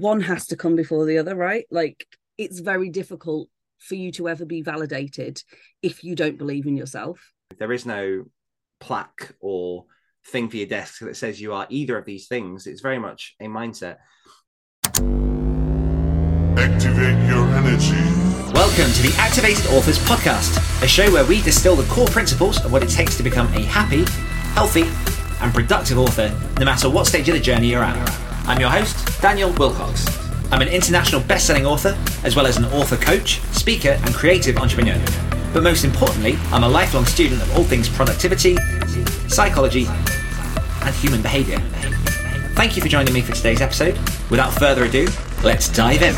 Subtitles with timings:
[0.00, 1.64] one has to come before the other, right?
[1.70, 2.06] Like
[2.36, 3.48] it's very difficult
[3.78, 5.42] for you to ever be validated
[5.82, 7.32] if you don't believe in yourself.
[7.58, 8.26] There is no
[8.80, 9.86] plaque or
[10.26, 12.66] thing for your desk that says you are either of these things.
[12.66, 13.96] It's very much a mindset.
[16.56, 17.96] Activate your energy.
[18.52, 22.72] Welcome to the Activated Authors Podcast, a show where we distill the core principles of
[22.72, 24.04] what it takes to become a happy,
[24.54, 24.84] healthy,
[25.40, 28.27] and productive author, no matter what stage of the journey you're at.
[28.48, 30.08] I'm your host, Daniel Willcocks.
[30.50, 31.94] I'm an international best-selling author,
[32.24, 34.98] as well as an author coach, speaker, and creative entrepreneur.
[35.52, 38.56] But most importantly, I'm a lifelong student of all things productivity,
[39.28, 41.58] psychology, and human behavior.
[42.54, 43.98] Thank you for joining me for today's episode.
[44.30, 45.06] Without further ado,
[45.44, 46.14] let's dive in.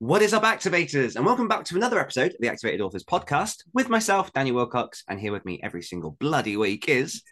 [0.00, 1.16] What is up, activators?
[1.16, 5.02] And welcome back to another episode of the Activated Authors podcast with myself, Daniel Willcocks.
[5.08, 7.22] And here with me every single bloody week is.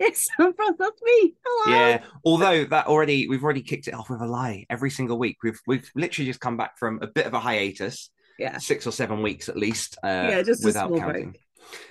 [0.00, 1.34] Yes, that's me.
[1.44, 1.76] Hello.
[1.76, 2.02] Yeah.
[2.24, 5.38] Although that already, we've already kicked it off with a lie every single week.
[5.42, 8.10] We've we've literally just come back from a bit of a hiatus.
[8.38, 8.58] Yeah.
[8.58, 9.98] Six or seven weeks at least.
[10.02, 11.30] Uh, Yeah, just without counting.
[11.32, 11.40] break.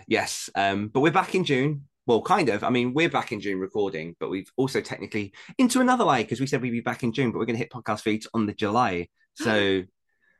[0.08, 0.50] Yes.
[0.56, 1.88] Um, but we're back in June.
[2.06, 2.64] Well, kind of.
[2.64, 6.40] I mean, we're back in June recording, but we've also technically into another lie because
[6.40, 8.46] we said we'd be back in June, but we're going to hit podcast feeds on
[8.46, 9.10] the July.
[9.36, 9.84] So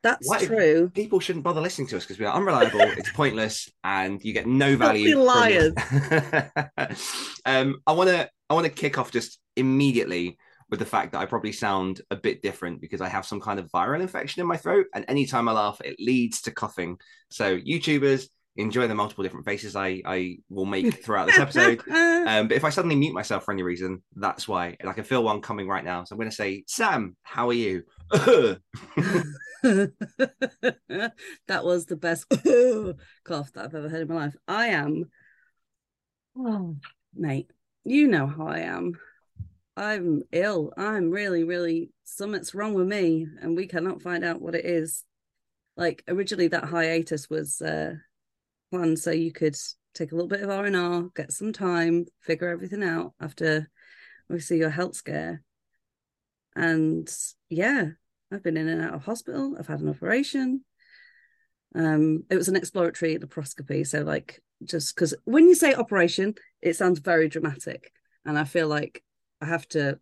[0.02, 0.42] That's What?
[0.42, 0.90] true.
[0.94, 4.46] people shouldn't bother listening to us because we are unreliable, it's pointless, and you get
[4.46, 5.08] no value.
[5.10, 5.18] It.
[7.46, 10.38] um, I want to I want to kick off just immediately
[10.70, 13.58] with the fact that I probably sound a bit different because I have some kind
[13.58, 16.98] of viral infection in my throat, and anytime I laugh, it leads to coughing.
[17.30, 21.82] So YouTubers enjoy the multiple different faces I I will make throughout this episode.
[22.28, 24.76] Um, but if I suddenly mute myself for any reason, that's why.
[24.80, 26.04] And I can feel one coming right now.
[26.04, 27.84] So I'm going to say, Sam, how are you?
[29.62, 31.12] that
[31.48, 32.28] was the best
[33.24, 34.36] cough that I've ever heard in my life.
[34.46, 35.10] I am,
[36.36, 36.76] oh,
[37.14, 37.50] mate,
[37.84, 38.92] you know how I am.
[39.76, 40.72] I'm ill.
[40.76, 45.04] I'm really, really, something's wrong with me, and we cannot find out what it is.
[45.76, 47.94] Like originally, that hiatus was uh,
[48.70, 49.56] planned so you could
[49.94, 53.68] take a little bit of R and R, get some time, figure everything out after
[54.30, 55.42] obviously your health scare.
[56.56, 57.08] And
[57.48, 57.90] yeah,
[58.32, 59.56] I've been in and out of hospital.
[59.58, 60.64] I've had an operation.
[61.74, 63.86] Um, it was an exploratory laparoscopy.
[63.86, 67.92] So, like, just because when you say operation, it sounds very dramatic,
[68.24, 69.02] and I feel like
[69.40, 69.98] I have to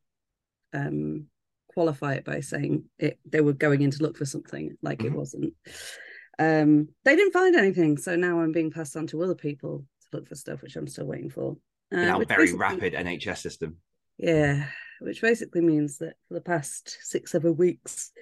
[0.73, 1.27] um
[1.69, 3.19] qualify it by saying it.
[3.29, 5.17] They were going in to look for something, like it Mhm.
[5.17, 5.55] wasn't.
[6.39, 10.09] Um, they didn't find anything, so now I'm being passed on to other people to
[10.17, 11.57] look for stuff, which I'm still waiting for.
[11.93, 13.77] Uh, in our very basically- rapid NHS system.
[14.19, 14.69] yeah,
[15.01, 18.13] which basically means that for the past six, seven weeks,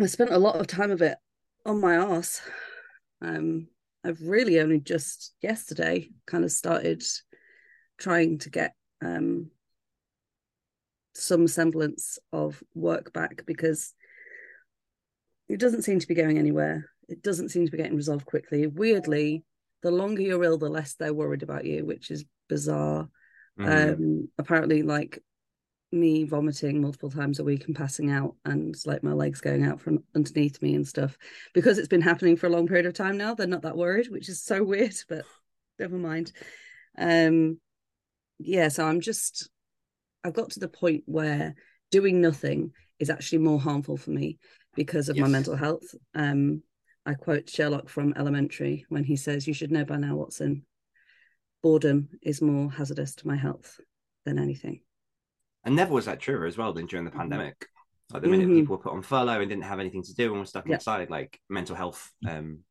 [0.00, 1.18] I spent a lot of time of it
[1.66, 2.40] on my ass.
[3.20, 3.68] Um,
[4.04, 7.02] I've really only just yesterday kind of started
[7.98, 8.74] trying to get
[9.04, 9.50] um
[11.14, 13.92] some semblance of work back because
[15.48, 16.88] it doesn't seem to be going anywhere.
[17.08, 18.66] It doesn't seem to be getting resolved quickly.
[18.66, 19.44] Weirdly,
[19.82, 23.08] the longer you're ill, the less they're worried about you, which is bizarre
[23.58, 23.92] Mhm.
[23.92, 25.18] um apparently like
[25.90, 29.80] me vomiting multiple times a week and passing out and like my legs going out
[29.80, 31.16] from underneath me and stuff.
[31.54, 34.08] Because it's been happening for a long period of time now they're not that worried
[34.10, 35.24] which is so weird but
[35.78, 36.32] never mind.
[36.98, 37.58] Um
[38.40, 39.50] yeah so i'm just
[40.22, 41.54] i've got to the point where
[41.90, 44.38] doing nothing is actually more harmful for me
[44.76, 45.94] because of my mental health.
[46.14, 46.62] Um
[47.06, 50.64] i quote sherlock from elementary when he says you should know by now watson
[51.62, 53.80] boredom is more hazardous to my health
[54.24, 54.80] than anything.
[55.64, 57.66] and never was that truer as well than during the pandemic.
[58.10, 58.60] Like the minute Mhm.
[58.60, 60.74] people were put on furlough and didn't have anything to do and were stuck Yeah.
[60.76, 62.64] inside, like mental health um,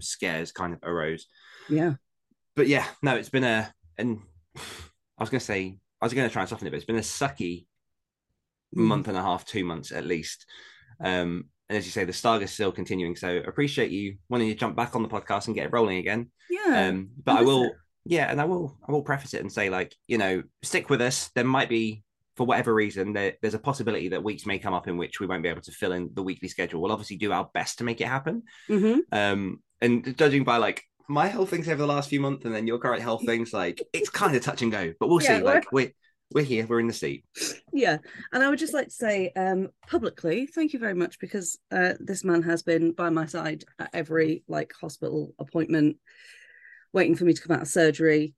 [0.00, 1.26] scares kind of arose.
[1.68, 1.96] Yeah.
[2.54, 4.20] But yeah, no, it's been a and
[4.56, 6.86] I was going to say I was going to try and soften it, but it's
[6.86, 7.66] been a sucky
[8.74, 8.80] Mm.
[8.86, 10.46] month and a half, two months at least.
[11.00, 13.16] Um, and as you say, the staga's still continuing.
[13.16, 16.30] So appreciate you wanting to jump back on the podcast and get it rolling again.
[16.48, 16.88] Yeah.
[16.88, 17.72] Um, but I will, it.
[18.06, 21.00] Yeah, and I will, I will preface it and say, like, you know, stick with
[21.00, 21.30] us.
[21.34, 22.02] There might be,
[22.36, 25.26] for whatever reason, there, there's a possibility that weeks may come up in which we
[25.26, 26.80] won't be able to fill in the weekly schedule.
[26.80, 28.42] We'll obviously do our best to make it happen.
[28.68, 29.00] Mhm.
[29.12, 32.66] Um, and judging by like my health things over the last few months and then
[32.66, 34.92] your current health things, like it's kind of touch and go.
[34.98, 35.42] But we'll Yeah, see.
[35.44, 35.92] Like we're
[36.32, 37.24] we're here, we're in the seat.
[37.72, 37.98] Yeah.
[38.32, 41.94] And I would just like to say um publicly, thank you very much because uh
[42.00, 45.98] this man has been by my side at every like hospital appointment,
[46.96, 48.34] waiting for me to come out of surgery,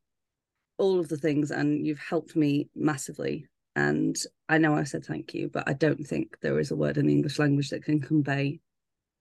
[0.78, 3.46] all of the things, and you've helped me massively.
[3.76, 4.19] And
[4.49, 7.06] I know I said thank you, but I don't think there is a word in
[7.06, 8.58] the English language that can convey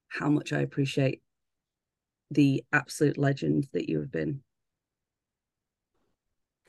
[0.08, 1.22] how much I appreciate
[2.32, 4.42] the absolute legend that you have been.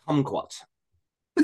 [0.07, 0.61] kumquat.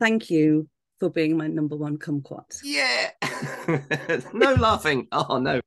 [0.00, 0.68] Thank you
[1.00, 2.60] for being my number one kumquat.
[2.62, 3.10] Yeah.
[4.34, 5.08] no laughing.
[5.12, 5.62] Oh no.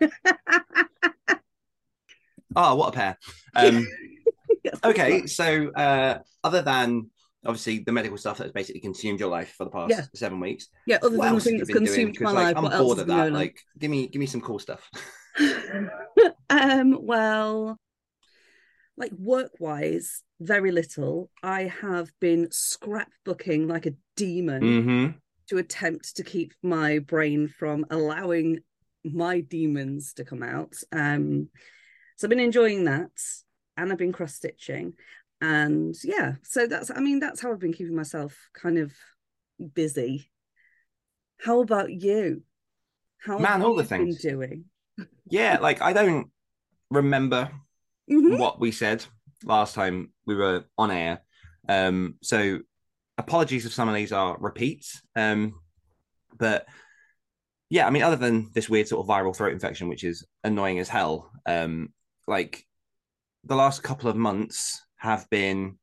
[2.56, 3.18] Oh, what a pair.
[3.54, 3.86] Um,
[4.84, 7.10] okay, so uh, other than
[7.44, 10.04] obviously the medical stuff that has basically consumed your life for the past Yeah.
[10.14, 12.72] seven weeks, Yeah, other than the thing that's consumed my 'Cause, like, life, I'm what
[12.74, 13.16] else bored of that.
[13.16, 13.38] going on?
[13.38, 14.88] Like, give me, give me some cool stuff.
[16.50, 17.78] um, well,
[18.96, 21.30] like work wise, very little.
[21.42, 25.16] I have been scrapbooking like a demon Mm-hmm.
[25.48, 28.60] to attempt to keep my brain from allowing
[29.04, 30.74] my demons to come out.
[30.92, 31.48] Um,
[32.18, 33.10] so I've been enjoying that,
[33.76, 34.94] and I've been cross stitching,
[35.40, 38.92] and yeah, so that's I mean that's how I've been keeping myself kind of
[39.74, 40.30] busy.
[41.40, 42.42] How about you?
[43.18, 44.20] How Man, have all the you been things.
[44.20, 44.64] doing?
[45.30, 46.30] Yeah, like I don't
[46.90, 47.50] remember
[48.10, 48.38] Mhm.
[48.38, 49.04] what we said
[49.44, 51.20] last time we were on air.
[51.68, 52.58] Um, so
[53.16, 55.00] apologies if some of these are repeats.
[55.14, 55.60] Um,
[56.36, 56.66] but
[57.70, 60.78] yeah, I mean, other than this weird sort of viral throat infection, which is annoying
[60.78, 61.92] as hell, um,
[62.28, 62.64] like
[63.44, 65.78] the last couple of months have been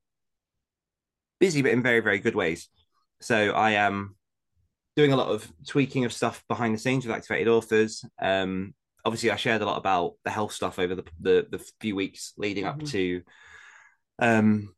[1.40, 2.70] busy, but in very, very good ways.
[3.22, 4.16] So I am
[4.96, 8.04] doing a lot of tweaking of stuff behind the scenes with activated authors.
[8.22, 11.96] Um, obviously, I shared a lot about the health stuff over the the, the few
[11.96, 12.92] weeks leading up Mhm.
[12.92, 13.22] to
[14.20, 14.74] um,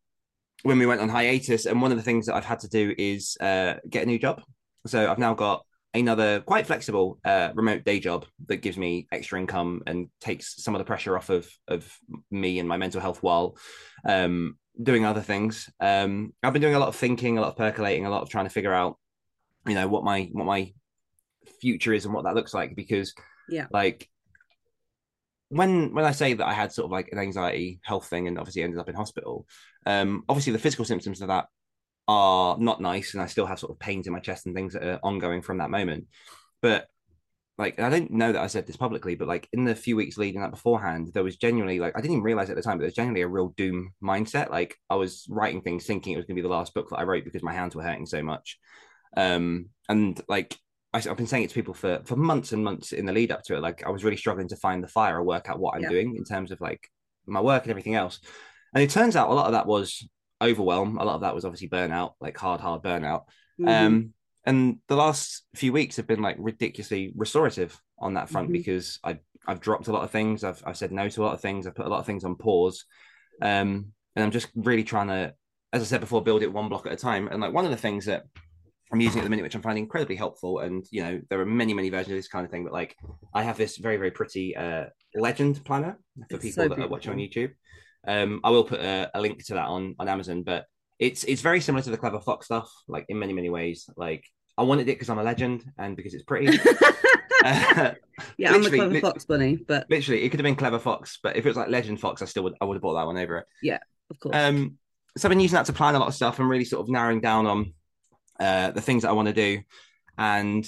[0.64, 1.66] when we went on hiatus.
[1.66, 4.20] And one of the things that I've had to do is uh, get a new
[4.20, 4.42] job.
[4.86, 5.66] So I've now got
[6.02, 10.76] another quite flexible uh, remote day job that gives me extra income and takes some
[10.76, 11.92] of the pressure off of of
[12.32, 13.58] me and my mental health while
[14.06, 15.70] um, doing other things.
[15.80, 18.30] Um, I've been doing a lot of thinking, a lot of percolating, a lot of
[18.30, 18.98] trying to figure out,
[19.68, 20.74] you know, what my what my
[21.62, 23.14] future is and what that looks like because
[23.50, 23.68] Yeah.
[23.72, 24.10] like
[25.50, 28.38] when when I say that I had sort of like an anxiety health thing and
[28.38, 29.46] obviously ended up in hospital,
[29.86, 31.46] um, obviously the physical symptoms of that
[32.08, 34.74] are not nice, and I still have sort of pains in my chest and things
[34.74, 36.08] that are ongoing from that moment.
[36.62, 36.88] But
[37.58, 40.18] like, I don't know that I said this publicly, but like in the few weeks
[40.18, 42.84] leading up beforehand, there was genuinely like I didn't even realize at the time, but
[42.84, 44.52] there's genuinely a real doom mindset.
[44.52, 46.98] Like I was writing things thinking it was going to be the last book that
[46.98, 48.60] I wrote because my hands were hurting so much,
[49.16, 50.56] um, and like
[50.94, 53.32] I, have been saying it to people for for months and months in the lead
[53.32, 53.62] up to it.
[53.62, 55.90] Like I was really struggling to find the fire or work out what I'm Yeah.
[55.90, 56.90] doing in terms of like
[57.26, 58.20] my work and everything else.
[58.74, 60.08] And it turns out a lot of that was
[60.42, 60.98] overwhelm.
[60.98, 63.24] A lot of that was obviously burnout, like hard, hard burnout.
[63.60, 63.86] Mhm.
[63.86, 64.14] Um,
[64.46, 68.54] and the last few weeks have been like ridiculously restorative on that front Mhm.
[68.54, 70.44] because I've I've dropped a lot of things.
[70.44, 71.66] I've I've said no to a lot of things.
[71.66, 72.86] I've put a lot of things on pause.
[73.42, 75.34] Um, and I'm just really trying to,
[75.74, 77.28] as I said before, build it one block at a time.
[77.28, 78.24] And like one of the things that
[78.92, 81.46] I'm using at the minute, which I'm finding incredibly helpful, and you know, there are
[81.46, 82.96] many, many versions of this kind of thing, but like
[83.34, 84.86] I have this very, very pretty uh
[85.16, 86.00] legend planner
[86.30, 87.18] for It's people so that are watching on.
[87.18, 87.52] YouTube.
[88.06, 90.66] Um, I will put a, a link to that on on Amazon, but
[91.00, 93.90] it's it's very similar to the Clever Fox stuff, like in many, many ways.
[93.96, 94.26] Like
[94.58, 96.58] I wanted it because I'm a legend and because it's pretty.
[97.46, 97.94] Uh,
[98.38, 101.36] yeah, I'm a clever fox bunny, but literally, it could have been Clever Fox, but
[101.38, 103.18] if it was like Legend Fox, I still would I would have bought that one
[103.18, 103.46] over it.
[103.62, 103.78] Yeah,
[104.10, 104.36] of course.
[104.36, 104.80] Um,
[105.18, 106.90] so I've been using that to plan a lot of stuff and really sort of
[106.90, 107.74] narrowing down on
[108.40, 109.62] uh, the things that I want to do.
[110.18, 110.68] And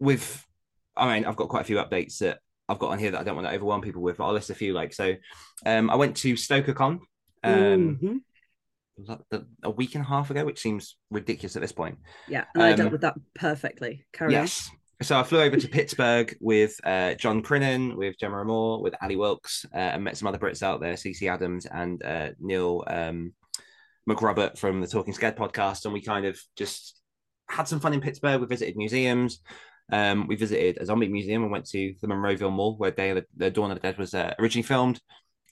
[0.00, 0.44] with,
[0.96, 3.24] I mean, I've got quite a few updates that I've got on here that I
[3.24, 4.72] don't want to overwhelm people with, but I'll list a few.
[4.72, 5.14] Like, so
[5.64, 7.00] um, I went to StokerCon
[7.44, 8.22] um,
[9.00, 9.14] Mhm.
[9.62, 11.98] a week and a half ago, which seems ridiculous at this point.
[12.28, 14.06] Yeah, and I dealt um, with that perfectly.
[14.12, 14.70] Carry Yes.
[15.02, 19.16] So I flew over to Pittsburgh with uh, John Crinnan, with Gemma Amor, with Ali
[19.16, 23.34] Wilkes, uh, and met some other Brits out there, CC Adams and uh, Neil um,
[24.08, 25.84] McRobert from the Talking Scared podcast.
[25.84, 26.98] And we kind of just
[27.50, 28.40] had some fun in Pittsburgh.
[28.40, 29.40] We visited museums.
[29.92, 33.16] Um, we visited a zombie museum and went to the Monroeville Mall where Day of
[33.16, 35.00] the, the Dawn of the Dead was uh, originally filmed.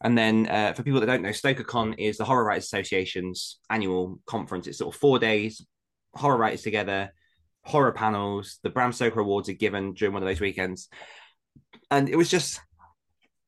[0.03, 4.19] And then, uh, for people that don't know, StokerCon is the Horror Writers Association's annual
[4.27, 4.67] conference.
[4.67, 5.65] It's sort of four days,
[6.15, 7.13] horror writers together,
[7.63, 8.59] horror panels.
[8.63, 10.89] The Bram Stoker Awards are given during one of those weekends,
[11.91, 12.61] and it was just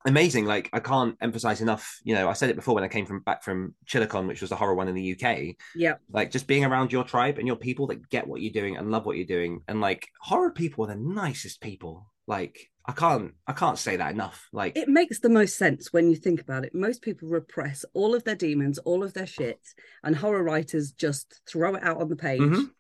[0.07, 0.47] amazing.
[0.47, 1.99] Like I can't emphasize enough.
[2.05, 4.51] You know, I said it before when I came from back from ChillerCon, which was
[4.51, 5.57] the horror one in the UK.
[5.75, 8.77] Yeah, Like just being around your tribe and your people that get what you're doing
[8.77, 12.11] and love what you're doing, and like horror people are the nicest people.
[12.27, 14.49] Like I can't, I can't say that enough.
[14.53, 16.75] Like it makes the most sense when you think about it.
[16.75, 19.61] Most people repress all of their demons, all of their shit,
[20.05, 22.41] and horror writers just throw it out on the page.
[22.41, 22.71] Mhm.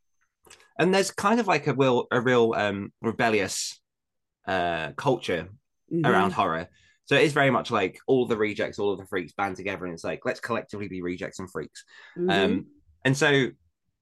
[0.79, 3.81] and there's kind of like a real, a real um rebellious
[4.47, 5.49] uh culture
[5.93, 6.07] Mhm.
[6.07, 6.69] around horror.
[7.07, 9.85] So it is very much like all the rejects, all of the freaks band together,
[9.85, 11.85] and it's like let's collectively be rejects and freaks.
[12.19, 12.31] Mhm.
[12.31, 12.67] Um,
[13.05, 13.49] and so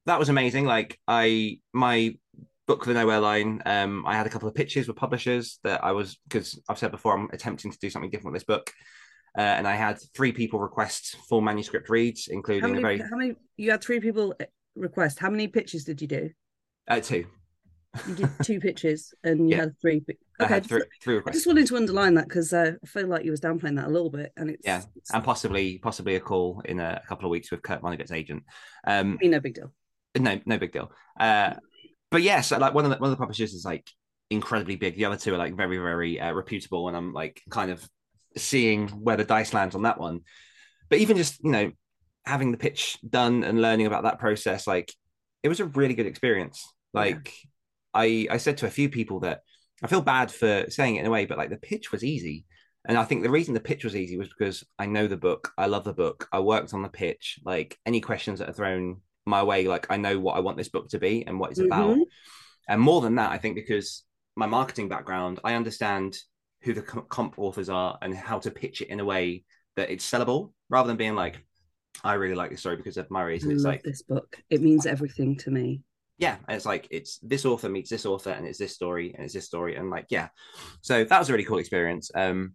[0.06, 0.64] that was amazing.
[0.64, 2.16] Like I, my
[2.66, 5.92] book, The Nowhere Line, um, I had a couple of pitches with publishers that I
[5.92, 8.72] was because I've said before I'm attempting to do something different with this book,
[9.36, 12.78] uh, and I had three people request full manuscript reads, How including many?
[12.78, 13.34] a very How many?
[13.58, 14.44] You had three people uh,
[14.76, 15.18] request.
[15.18, 16.30] How many pitches did you do?
[16.88, 17.26] uh, two.
[18.06, 19.62] You did two pitches, and you Yeah.
[19.62, 20.00] had three.
[20.00, 22.86] pi- I Okay, had three, three I just wanted to underline that because uh, I
[22.86, 24.82] feel like you was downplaying that a little bit, and it's Yeah,
[25.12, 28.42] and possibly possibly a call in a couple of weeks with Kurt Vonnegut's agent.
[28.86, 29.72] Um, be no big deal.
[30.18, 30.90] no, no big deal.
[31.18, 31.54] Uh,
[32.10, 33.88] but yes, like one of the one of the publishers is like
[34.30, 34.96] incredibly big.
[34.96, 37.88] The other two are like very very uh, reputable, and I'm like kind of
[38.36, 40.20] seeing where the dice lands on that one.
[40.90, 41.72] But even just you know
[42.26, 44.92] having the pitch done and learning about that process, like
[45.42, 46.66] it was a really good experience.
[46.92, 47.32] Like
[47.94, 49.42] I I said to a few people that
[49.82, 52.46] I feel bad for saying it in a way, but like the pitch was easy.
[52.86, 55.52] And I think the reason the pitch was easy was because I know the book.
[55.56, 56.28] I love the book.
[56.32, 57.40] I worked on the pitch.
[57.44, 60.68] Like any questions that are thrown my way, like I know what I want this
[60.68, 61.96] book to be and what it's about.
[61.96, 62.04] Mhm.
[62.68, 64.04] And more than that, I think because
[64.36, 66.18] my marketing background, I understand
[66.62, 69.44] who the comp authors are and how to pitch it in a way
[69.76, 71.44] that it's sellable rather than being like,
[72.02, 73.50] I really like this story because of my I reason.
[73.50, 74.42] It's love like, this book.
[74.50, 75.82] It means everything to me.
[76.18, 79.24] Yeah, and it's like it's this author meets this author, and it's this story, and
[79.24, 80.28] it's this story, and like yeah,
[80.80, 82.10] so that was a really cool experience.
[82.14, 82.54] Um,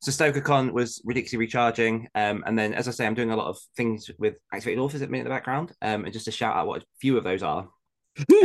[0.00, 3.48] so StokerCon was ridiculously recharging, um, and then as I say, I'm doing a lot
[3.48, 6.30] of things with activated authors at the minute in the background, um, and just to
[6.30, 7.68] shout out what a few of those are.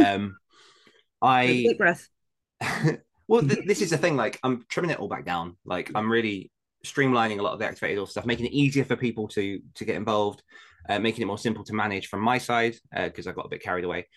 [0.05, 0.37] Um,
[1.21, 2.09] I Deep breath.
[3.27, 4.17] well, th- this is the thing.
[4.17, 5.57] Like, I'm trimming it all back down.
[5.65, 6.51] Like, I'm really
[6.85, 9.85] streamlining a lot of the activated author stuff, making it easier for people to to
[9.85, 10.43] get involved,
[10.89, 13.61] uh, making it more simple to manage from my side because I got a bit
[13.63, 14.07] carried away.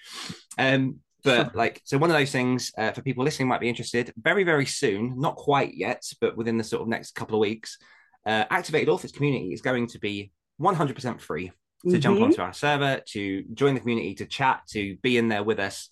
[0.58, 4.12] Um, but like, so one of those things uh, for people listening might be interested.
[4.16, 7.78] Very, very soon, not quite yet, but within the sort of next couple of weeks,
[8.26, 10.30] uh, activated authors community is going to be
[10.60, 11.50] 100% free
[11.88, 12.24] to jump Mhm.
[12.24, 15.88] onto our server, to join the community, to chat, to be in there with us,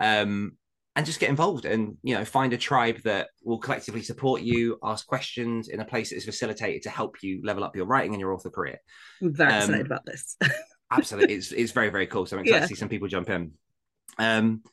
[0.00, 0.56] um,
[0.98, 4.78] and just get involved and you know find a tribe that will collectively support you,
[4.82, 8.12] ask questions in a place that is facilitated to help you level up your writing
[8.14, 8.78] and your author career.
[9.22, 10.36] I'm very Um, excited about this.
[10.90, 12.26] Absolutely, it's it's very very cool.
[12.26, 12.66] So I'm excited Yeah.
[12.66, 13.52] to see some people jump in.
[14.18, 14.64] Um,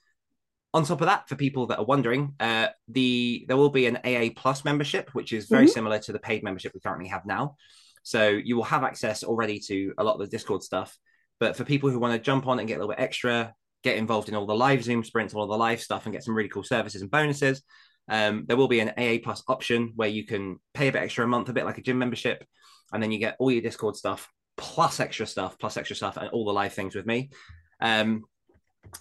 [0.74, 3.98] on top of that, for people that are wondering, uh, the there will be an
[4.04, 5.70] AA Plus membership, which is very Mhm.
[5.78, 7.56] similar to the paid membership we currently have now.
[8.02, 10.98] So you will have access already to a lot of the Discord stuff.
[11.40, 13.54] But for people who want to jump on and get a little bit extra,
[13.86, 16.36] get involved in all the live Zoom sprints, all the live stuff, and get some
[16.36, 17.62] really cool services and bonuses,
[18.10, 21.24] um, there will be an AA Plus option where you can pay a bit extra
[21.24, 22.44] a month, a bit like a gym membership,
[22.92, 24.28] and then you get all your Discord stuff
[24.58, 27.30] plus extra stuff, plus extra stuff, and all the live things with me.
[27.80, 28.24] Um,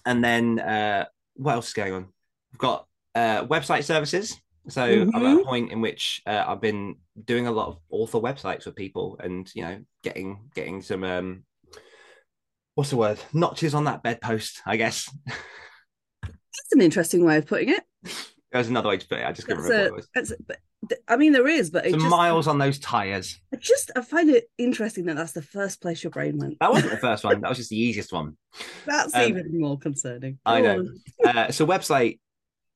[0.05, 2.03] and then uh, what else is going on?
[2.51, 4.39] We've got uh, website services.
[4.67, 5.45] So I'm at a Mhm.
[5.45, 9.49] point in which uh, I've been doing a lot of author websites with people, and
[9.55, 11.43] you know, getting getting some um,
[12.75, 13.19] what's the word?
[13.33, 15.09] Notches on that bedpost, I guess.
[16.23, 17.83] That's an interesting way of putting it.
[18.51, 19.25] There's another way to put it.
[19.25, 20.07] I just couldn't remember what it was.
[20.15, 22.79] that's a, but th- I mean, there is, but it Some just, miles on those
[22.79, 23.39] tires.
[23.53, 26.59] I just I find it interesting that that's the first place your brain went.
[26.59, 27.41] That wasn't the first one.
[27.41, 28.37] That was just the easiest one.
[28.85, 30.39] That's Um, even more concerning.
[30.45, 30.85] I know.
[31.25, 32.19] uh, so website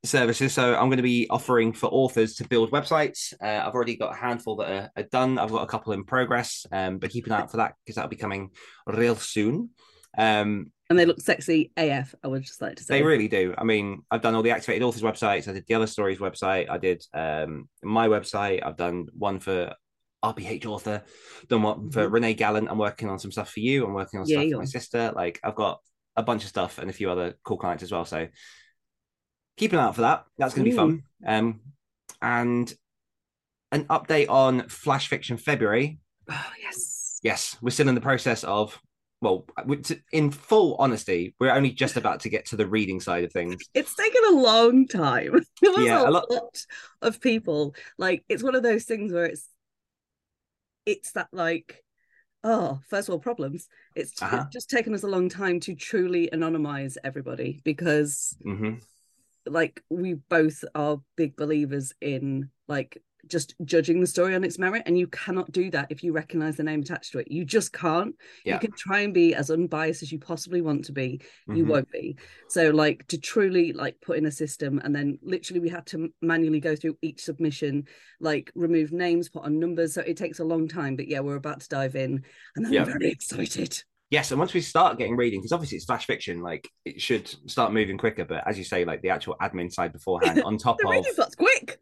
[0.04, 0.54] services.
[0.54, 3.34] So I'm going to be offering for authors to build websites.
[3.42, 5.38] Uh, I've already got a handful that are, are done.
[5.38, 7.96] I've got a couple in progress, um, but keep an eye out for that because
[7.96, 8.50] that'll be coming
[8.86, 9.70] real soon.
[10.18, 12.16] Um, And they look sexy AF.
[12.24, 13.54] I would just like to say they really do.
[13.58, 15.48] I mean, I've done all the activated authors websites.
[15.48, 16.70] I did the other stories website.
[16.70, 18.66] I did um, my website.
[18.66, 19.74] I've done one for
[20.26, 21.04] RPH author.
[21.48, 22.12] Done one for Mhm.
[22.14, 22.70] Renee Gallant.
[22.70, 23.86] I'm working on some stuff for you.
[23.86, 25.14] I'm working on Yeah, stuff for my sister.
[25.16, 25.80] Like I've got
[26.16, 28.04] a bunch of stuff and a few other cool clients as well.
[28.04, 28.28] So
[29.58, 30.26] keep an eye out for that.
[30.38, 31.04] That's going to be fun.
[31.26, 31.62] Um,
[32.22, 32.74] and
[33.72, 36.00] an update on Flash Fiction February.
[36.32, 37.20] Oh yes.
[37.24, 38.80] Yes, we're still in the process of.
[39.22, 39.46] Well,
[40.12, 43.70] in full honesty, we're only just about to get to the reading side of things.
[43.74, 45.46] It's taken a long time.
[45.62, 46.66] There was Yeah, a, a lot- lot
[47.02, 47.76] of people.
[47.98, 49.50] Like it's one of those things where it's
[50.86, 51.84] it's that like
[52.44, 53.68] oh first world problems.
[53.96, 54.46] It's, Uh-huh.
[54.52, 58.80] just taken us a long time to truly anonymize everybody because hmm
[59.46, 64.84] like we both are big believers in like just judging the story on its merit
[64.86, 67.74] and you cannot do that if you recognize the name attached to it you just
[67.74, 68.56] can't Yeah.
[68.56, 71.68] you can try and be as unbiased as you possibly want to be you Mhm.
[71.68, 72.16] won't be
[72.48, 76.12] so like to truly like put in a system and then literally we had to
[76.22, 77.86] manually go through each submission
[78.20, 81.36] like remove names put on numbers so it takes a long time but yeah we're
[81.36, 82.24] about to dive in
[82.56, 82.86] and i'm Yeah.
[82.86, 86.68] very excited Yes, and once we start getting reading, because obviously it's flash fiction, like
[86.84, 88.26] it should start moving quicker.
[88.26, 91.14] But as you say, like the actual admin side beforehand, on top the of reading
[91.16, 91.78] part's quick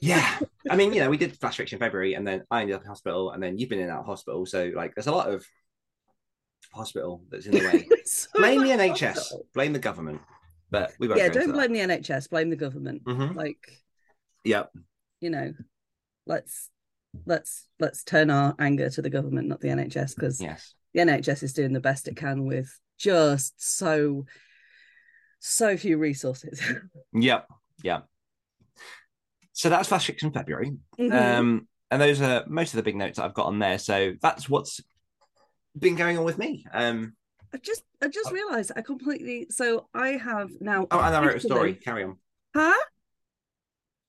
[0.00, 0.38] yeah,
[0.70, 2.82] I mean, you know, we did flash fiction in February, and then I ended up
[2.82, 5.44] in hospital, and then you've been in that hospital, so like there's a lot of
[6.72, 7.88] hospital that's in the way.
[8.06, 9.46] So blame the NHS, hospital.
[9.54, 10.20] blame the government,
[10.70, 11.20] but we won't.
[11.20, 13.04] yeah don't blame the nhs blame the government.
[13.04, 13.36] Mhm.
[13.36, 13.58] like
[14.44, 14.64] Yeah,
[15.20, 15.52] you know
[16.26, 16.70] let's
[17.24, 20.74] let's let's turn our anger to the government, not the NHS, because Yes.
[20.92, 24.26] the NHS is doing the best it can with just so
[25.38, 26.60] so few resources.
[27.12, 27.46] Yep.
[27.84, 28.06] Yep.
[29.60, 30.72] So that's Flash Fiction February.
[30.98, 31.12] Mhm.
[31.12, 33.78] Um, and those are most of the big notes that I've got on there.
[33.78, 34.80] So that's what's
[35.78, 36.64] been going on with me.
[36.72, 37.14] Um,
[37.52, 41.36] I just I just realized I completely so I have now oh, and I wrote
[41.36, 41.74] a story.
[41.74, 42.16] Carry on.
[42.56, 42.72] Huh?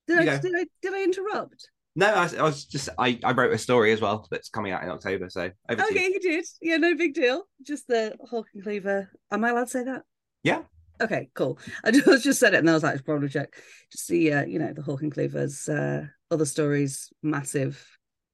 [0.07, 1.69] Did I, did I did I interrupt?
[1.97, 4.71] No, I, was- I was just I, I wrote a story as well that's coming
[4.71, 5.29] out in October.
[5.29, 6.13] So over to Okay, you.
[6.13, 6.45] you did.
[6.61, 7.43] Yeah, no big deal.
[7.61, 9.11] Just the Hawk and Cleaver.
[9.29, 10.03] Am I allowed to say that?
[10.43, 10.61] Yeah.
[11.01, 11.57] Okay, cool.
[11.83, 13.55] I just, just said it and I was like, probably check.
[13.91, 17.85] Just the uh, you know, the Hawk and Cleaver's uh other stories, massive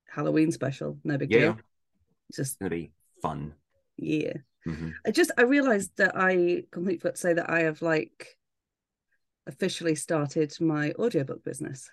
[0.10, 1.00] Halloween special.
[1.04, 1.60] No big Yeah, deal.
[2.34, 3.54] Just gonna be fun.
[3.98, 4.34] yeah.
[4.66, 4.94] Mhm.
[5.06, 8.38] I just I realized that I completely forgot to say that I have like
[9.46, 11.90] officially started my audiobook business.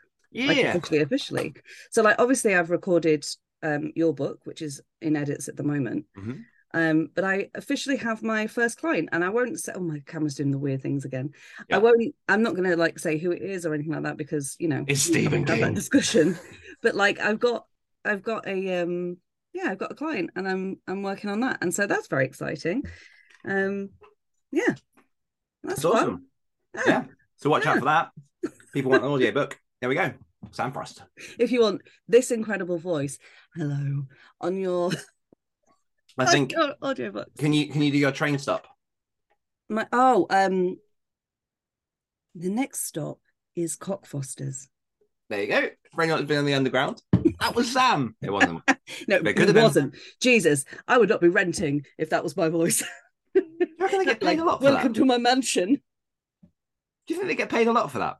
[0.46, 0.76] Like Yeah.
[0.76, 1.54] officially, officially.
[1.90, 3.24] So like obviously I've recorded
[3.62, 6.06] um your book, which is in edits at the moment.
[6.16, 6.44] Mhm.
[6.74, 10.34] Um, but I officially have my first client and I won't say oh my camera's
[10.34, 11.30] doing the weird things again.
[11.70, 11.76] Yeah.
[11.76, 14.56] I won't I'm not gonna like say who it is or anything like that because
[14.58, 16.36] you know It's Stephen had that discussion.
[16.82, 17.66] but like I've got
[18.04, 19.18] I've got a um
[19.52, 21.58] yeah, I've got a client and I'm I'm working on that.
[21.62, 22.82] And so that's very exciting.
[23.48, 23.90] Um
[24.50, 24.74] yeah.
[25.62, 26.26] That's That's awesome.
[26.74, 26.82] Yeah.
[26.86, 27.04] Yeah.
[27.36, 28.10] So watch out for that.
[28.72, 29.60] People want an audiobook.
[29.80, 30.12] There we go.
[30.50, 31.02] Sam Frost.
[31.38, 33.18] If you want this incredible voice,
[33.54, 34.04] hello,
[34.40, 34.90] on your,
[36.18, 37.28] I think your audiobook.
[37.38, 38.66] can you can you do your train stop?
[39.68, 40.78] My oh, um
[42.34, 43.18] the next stop
[43.56, 44.68] is Cockfosters.
[45.30, 45.68] There you go.
[45.94, 47.02] For anyone that's been on the underground.
[47.40, 48.16] That was Sam.
[48.22, 48.62] It wasn't.
[49.08, 49.62] No, It it, could have been.
[49.62, 49.94] wasn't.
[50.20, 52.82] Jesus, I would not be renting if that was my voice.
[53.34, 54.98] Do you reckon they get paid like, a lot for welcome that?
[54.98, 55.80] to my mansion.
[57.06, 58.18] Do you think they get paid a lot for that?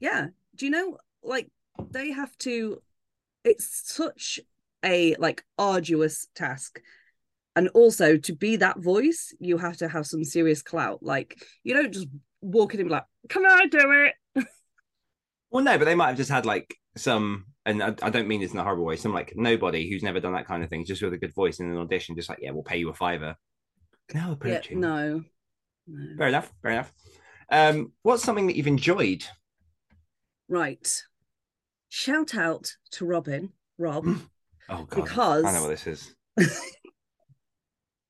[0.00, 0.28] Yeah.
[0.56, 1.50] Do you know like
[1.90, 2.82] they have to
[3.44, 4.40] it's such
[4.82, 6.80] a like arduous task.
[7.58, 11.02] And also to be that voice, you have to have some serious clout.
[11.02, 12.06] Like you don't just
[12.40, 14.46] walk in and be like, Can I do it?
[15.50, 18.42] Well, no, but they might have just had like some, and I, I don't mean
[18.42, 18.96] this in a horrible way.
[18.96, 21.58] Some like nobody who's never done that kind of thing, just with a good voice
[21.58, 23.34] in an audition, just like, yeah, we'll pay you a fiver.
[24.14, 24.80] Now Yeah, approaching.
[24.80, 25.24] no.
[25.86, 26.16] No.
[26.18, 26.52] Fair enough.
[26.62, 26.92] Fair enough.
[27.50, 29.24] Um, what's something that you've enjoyed?
[30.50, 31.02] Right.
[31.88, 34.06] Shout out to Robin, Rob,
[34.68, 36.14] Oh god, Because- I know what this is.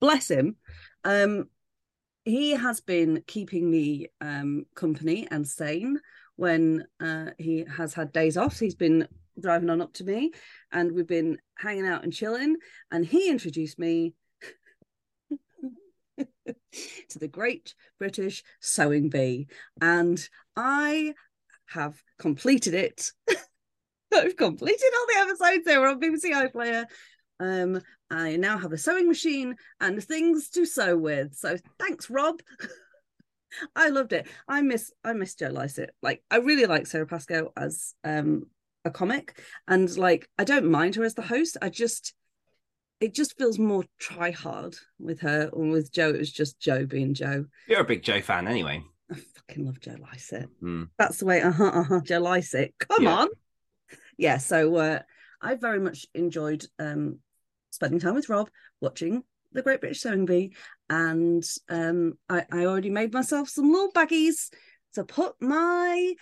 [0.00, 0.56] bless him.
[1.04, 1.48] Um,
[2.24, 5.98] he has been keeping me um company and sane
[6.36, 8.58] when uh he has had days off.
[8.58, 9.08] He's been
[9.40, 10.32] driving on up to me
[10.72, 12.56] and we've been hanging out and chilling.
[12.90, 14.14] And he introduced me
[16.18, 19.48] to the Great British Sewing Bee.
[19.80, 21.14] And I
[21.66, 23.12] have completed it.
[24.14, 25.64] I've completed all the episodes.
[25.64, 26.86] They were on BBC iPlayer.
[27.40, 31.34] Um, I now have a sewing machine and things to sew with.
[31.34, 32.40] So thanks, Rob.
[33.76, 34.26] I loved it.
[34.46, 35.90] I miss I miss Joe Lycett.
[36.02, 38.44] Like I really like Sara Pascoe as um
[38.84, 41.56] a comic, and like I don't mind her as the host.
[41.62, 42.14] I just
[43.00, 45.50] it just feels more try hard with her.
[45.52, 47.46] And with Joe, it was just Joe being Joe.
[47.68, 48.82] You're a big Joe fan, anyway.
[49.10, 50.48] I fucking love Joe Lycett.
[50.60, 50.84] Hmm.
[50.98, 51.40] That's the way.
[51.40, 51.70] Uh huh.
[51.72, 52.00] Uh huh.
[52.04, 52.74] Joe Lycett.
[52.78, 53.14] Come Yeah.
[53.14, 53.28] on.
[54.18, 54.38] Yeah.
[54.38, 54.98] So uh,
[55.40, 57.20] I very much enjoyed um,
[57.78, 60.52] spending time with Rob, watching the Great British Sewing Bee,
[60.90, 64.50] and um, I, I already made myself some little baggies
[64.94, 66.14] to put my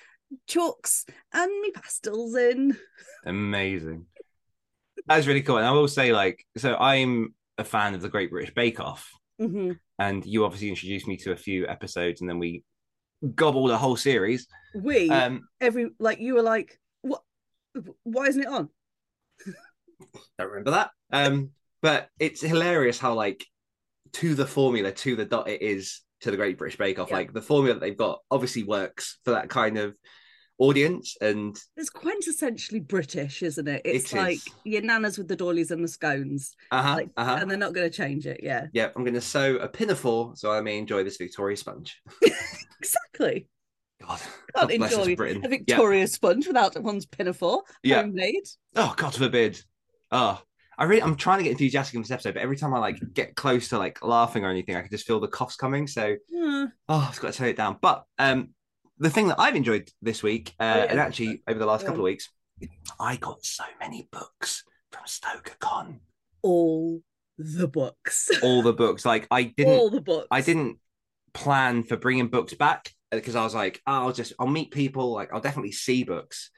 [0.46, 2.76] chalks and my pastels in.
[3.24, 4.04] Amazing.
[5.06, 5.56] That's really cool.
[5.56, 9.10] And I will say, like, so I'm a fan of the Great British Bake Off,
[9.38, 12.64] hmm and you obviously introduced me to a few episodes, and then we
[13.34, 14.46] gobbled a whole series.
[14.74, 17.22] We Um, every like you were like, what?
[18.02, 18.68] Why isn't it on?
[20.38, 20.90] don't remember that.
[21.12, 21.50] Um,
[21.82, 23.44] but it's hilarious how like
[24.14, 27.10] to the formula, to the dot, it is to the Great British Bake Off.
[27.10, 27.16] Yeah.
[27.16, 29.94] Like the formula that they've got obviously works for that kind of
[30.58, 33.82] audience, and It's quintessentially British, isn't it?
[33.84, 34.48] It's It like is.
[34.64, 37.38] your nanas with the doilies and the scones, uh huh, like, uh huh.
[37.42, 38.40] and they're not going to change it.
[38.42, 42.00] Yeah, Yeah, I'm going to sew a pinafore so I may enjoy this Victoria sponge.
[42.80, 43.48] exactly.
[44.00, 44.20] God,
[44.54, 45.14] Can't God enjoy
[45.44, 48.02] a Victoria sponge without one's pinafore, Yeah.
[48.02, 48.46] homemade.
[48.74, 49.60] Oh, God forbid.
[50.10, 50.40] Oh,
[50.78, 52.98] I really, I'm trying to get enthusiastic in this episode, but every time I like
[53.14, 55.86] get close to like laughing or anything, I can just feel the coughs coming.
[55.86, 56.64] So, Hmm.
[56.88, 57.78] oh, I've got to tone it down.
[57.80, 58.50] But um,
[58.98, 60.84] the thing that I've enjoyed this week, uh, Oh, yeah.
[60.90, 62.28] and actually over the last Go couple of weeks,
[63.00, 65.98] I got so many books from StokerCon.
[66.42, 67.02] All
[67.38, 68.30] the books.
[68.42, 70.28] All the books, like I didn't, All the books.
[70.30, 70.78] I didn't
[71.34, 75.12] plan for bringing books back because I was like, oh, I'll just I'll meet people,
[75.12, 76.50] like I'll definitely see books.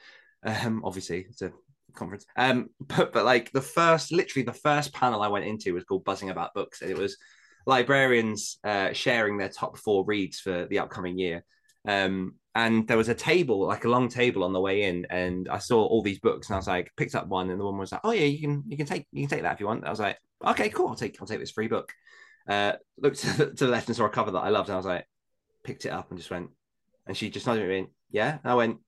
[0.44, 1.52] Um, obviously, it's a
[1.94, 2.26] conference.
[2.36, 6.04] Um, but but like the first, literally the first panel I went into was called
[6.04, 7.16] "Buzzing About Books," and it was
[7.66, 11.44] librarians uh, sharing their top four reads for the upcoming year.
[11.86, 15.48] Um, and there was a table, like a long table on the way in, and
[15.48, 17.78] I saw all these books, and I was like, picked up one, and the woman
[17.78, 19.66] was like, "Oh yeah, you can you can take you can take that if you
[19.66, 21.92] want." I was like, "Okay, cool, I'll take I'll take this free book."
[22.48, 24.74] Uh, looked to the, to the left and saw a cover that I loved, and
[24.74, 25.06] I was like,
[25.62, 26.50] picked it up and just went,
[27.06, 28.78] and she just nodded at me, "Yeah," and I went,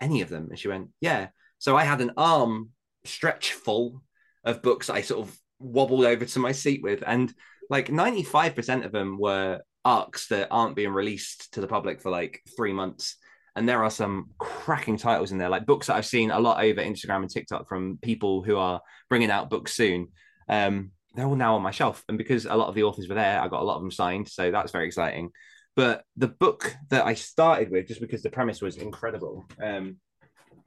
[0.00, 2.70] "Any of them?" And she went, "Yeah." So I had an arm
[3.04, 4.02] stretch full
[4.44, 7.32] of books I sort of wobbled over to my seat with, and
[7.70, 12.00] like ninety five percent of them were arcs that aren't being released to the public
[12.00, 13.16] for like three months.
[13.56, 16.62] And there are some cracking titles in there, like books that I've seen a lot
[16.62, 20.08] over Instagram and TikTok from people who are bringing out books soon.
[20.48, 22.04] Um, they're all now on my shelf.
[22.08, 23.90] And because a lot of the authors were there, I got a lot of them
[23.90, 24.28] signed.
[24.28, 25.30] So that's very exciting.
[25.74, 29.96] But the book that I started with, just because the premise was incredible, um,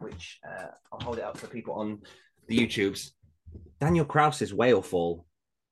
[0.01, 1.99] which uh, I'll hold it up for people on
[2.47, 3.11] the YouTubes,
[3.79, 5.25] Daniel Kraus's Whale Fall,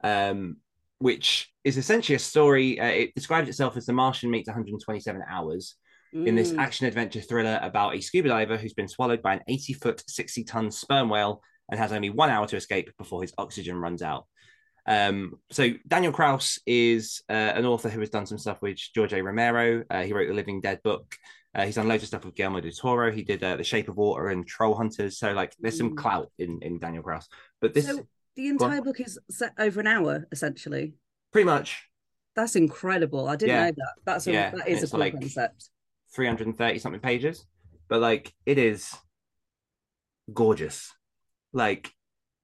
[0.04, 0.58] um,
[1.00, 2.80] which is essentially a story.
[2.80, 5.76] Uh, it describes itself as The Martian meets 127 hours
[6.12, 6.58] in this Mm.
[6.58, 10.44] action adventure thriller about a scuba diver who's been swallowed by an 80 foot, 60
[10.44, 14.26] ton sperm whale and has only one hour to escape before his oxygen runs out.
[14.88, 19.14] Um, so Daniel Krause is uh, an author who has done some stuff with George
[19.14, 19.22] A.
[19.22, 19.84] Romero.
[19.88, 21.16] Uh, he wrote the Living Dead book.
[21.56, 23.12] Uh, he's done loads of stuff with Guillermo del Toro.
[23.12, 25.18] He did uh, The Shape of Water and Troll Hunters.
[25.18, 25.98] So like, there's some Mm.
[25.98, 27.28] clout in in Daniel Kraus.
[27.60, 30.94] But this So the entire book is set over an hour, essentially.
[31.32, 31.86] pretty much
[32.36, 33.28] That's incredible.
[33.28, 33.66] I didn't Yeah.
[33.66, 33.94] know that.
[34.06, 35.70] That's a, Yeah, that is a cool like- concept.
[36.14, 37.46] 330 something pages,
[37.88, 38.96] but like it is
[40.34, 40.94] gorgeous.
[41.54, 41.92] Like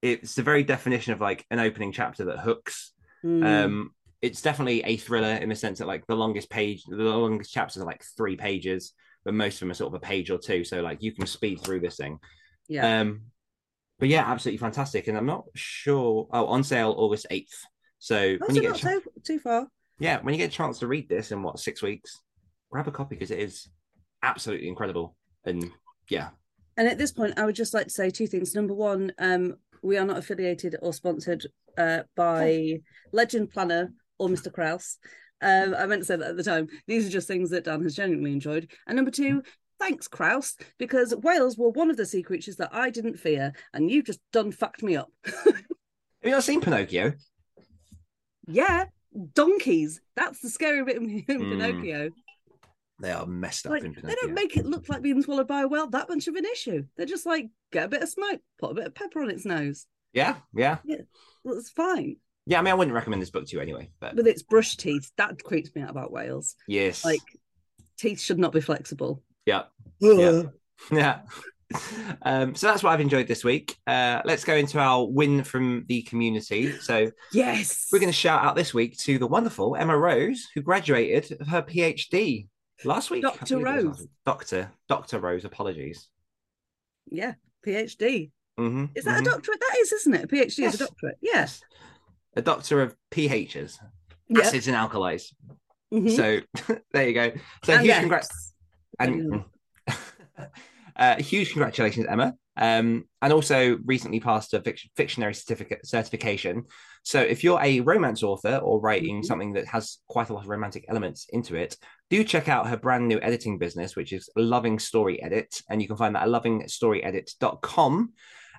[0.01, 2.93] it's the very definition of like an opening chapter that hooks.
[3.23, 3.45] Mm.
[3.65, 7.53] Um, it's definitely a thriller in the sense that like the longest page, the longest
[7.53, 10.37] chapters are like three pages, but most of them are sort of a page or
[10.39, 10.63] two.
[10.63, 12.17] So like you can speed through this thing.
[12.67, 13.01] yeah.
[13.01, 13.21] Um,
[13.99, 15.07] but yeah, absolutely fantastic.
[15.07, 16.27] And I'm not sure.
[16.31, 17.45] Oh, on sale August 8th.
[17.99, 19.67] So Oh, when you get chance, too, too far.
[19.99, 22.19] yeah, when you get a chance to read this in what six weeks,
[22.71, 23.69] grab a copy because it is
[24.21, 25.15] absolutely incredible.
[25.45, 25.71] And
[26.09, 26.29] yeah,
[26.77, 28.53] And at this point, I would just like to say two things.
[28.55, 31.45] Number one, um, we are not affiliated or sponsored
[31.77, 32.79] uh, by
[33.13, 34.51] Legend Planner or Mr.
[34.51, 34.97] Kraus.
[35.41, 36.67] Um, I meant to say that at the time.
[36.87, 38.71] These are just things that Dan has genuinely enjoyed.
[38.87, 39.43] And number two,
[39.79, 43.91] thanks, Kraus, because whales were one of the sea creatures that I didn't fear, and
[43.91, 45.11] you just done fucked me up.
[45.25, 45.63] have
[46.23, 47.13] you not seen Pinocchio?
[48.47, 48.85] yeah,
[49.33, 50.01] donkeys.
[50.15, 51.49] That's the scary bit in Mm.
[51.51, 52.09] Pinocchio.
[53.01, 55.67] They are messed up Like they don't make it look like being swallowed by a
[55.67, 56.85] whale that much of an issue.
[56.95, 59.43] They're just like get a bit of smoke, put a bit of pepper on its
[59.45, 59.85] nose.
[60.13, 60.77] Yeah, yeah,
[61.43, 62.15] Well, it's fine.
[62.45, 62.59] Yeah.
[62.59, 65.11] I mean, I wouldn't recommend this book to you anyway, but With its brush teeth,
[65.17, 66.55] that creeps me out about whales.
[66.67, 67.21] yes, Like
[67.97, 69.21] teeth should not be flexible.
[69.45, 69.63] yeah,
[70.03, 70.51] Ugh.
[70.91, 71.21] yeah.
[72.21, 73.75] Um, so that's what I've enjoyed this week.
[73.87, 76.71] Uh, let's go into our win from the community.
[76.79, 77.87] So Yes.
[77.91, 81.61] we're going to shout out this week to the wonderful Emma Rose, who graduated her
[81.63, 82.47] PhD
[82.83, 83.23] last week.
[83.23, 83.57] Dr.
[83.59, 84.07] believe it was last Rose.
[84.25, 85.43] Doctor, Doctor Rose.
[85.45, 86.07] Apologies.
[87.09, 87.33] Yeah.
[87.65, 88.31] PhD.
[88.57, 89.59] hmm Is that a doctorate?
[89.59, 90.23] That is, isn't it?
[90.25, 91.17] A PhD is a doctorate.
[91.21, 91.61] Yes.
[92.35, 93.77] A doctor of pHs,
[94.27, 94.41] Yeah.
[94.43, 95.33] acids and alkalis.
[95.93, 96.15] Mhm.
[96.15, 96.39] So
[96.93, 97.31] there you go.
[97.63, 98.53] So And huge congrats
[98.99, 99.45] and Mm.
[100.95, 102.33] uh, huge congratulations, Emma.
[102.57, 106.63] Um, and also recently passed a fic- fictionary certificate certification.
[107.03, 109.25] So if you're a romance author or writing Mhm.
[109.25, 111.75] something that has quite a lot of romantic elements into it,
[112.09, 115.87] do check out her brand new editing business, which is Loving Story Edit, and you
[115.87, 118.13] can find that at lovingstoryedit.com.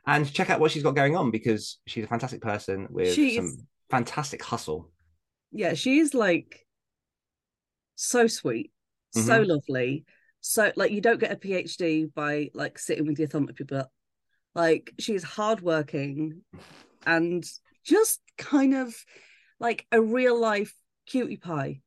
[0.07, 3.37] And check out what she's got going on because she's a fantastic person with She
[3.37, 3.57] some
[3.91, 4.91] fantastic hustle.
[5.51, 6.65] Yeah, she's like
[7.97, 8.71] so sweet,
[9.13, 9.51] so Mm-hmm.
[9.51, 10.05] lovely.
[10.41, 13.67] So like you don't get a PhD by like sitting with your thumb up your
[13.67, 13.89] butt.
[14.55, 16.43] Like she's hardworking
[17.05, 17.45] and
[17.85, 18.95] just kind of
[19.59, 20.73] like a real life
[21.07, 21.81] cutie pie.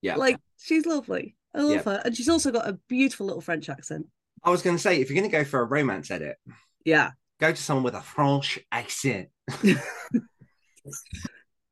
[0.00, 0.16] Yeah.
[0.16, 1.36] Like she's lovely.
[1.54, 1.82] I love Yeah.
[1.82, 2.02] her.
[2.04, 4.06] And she's also got a beautiful little French accent.
[4.44, 6.36] I was going to say, if you're going to go for a romance edit,
[6.84, 7.10] Yeah.
[7.40, 9.28] Go to someone with a French accent.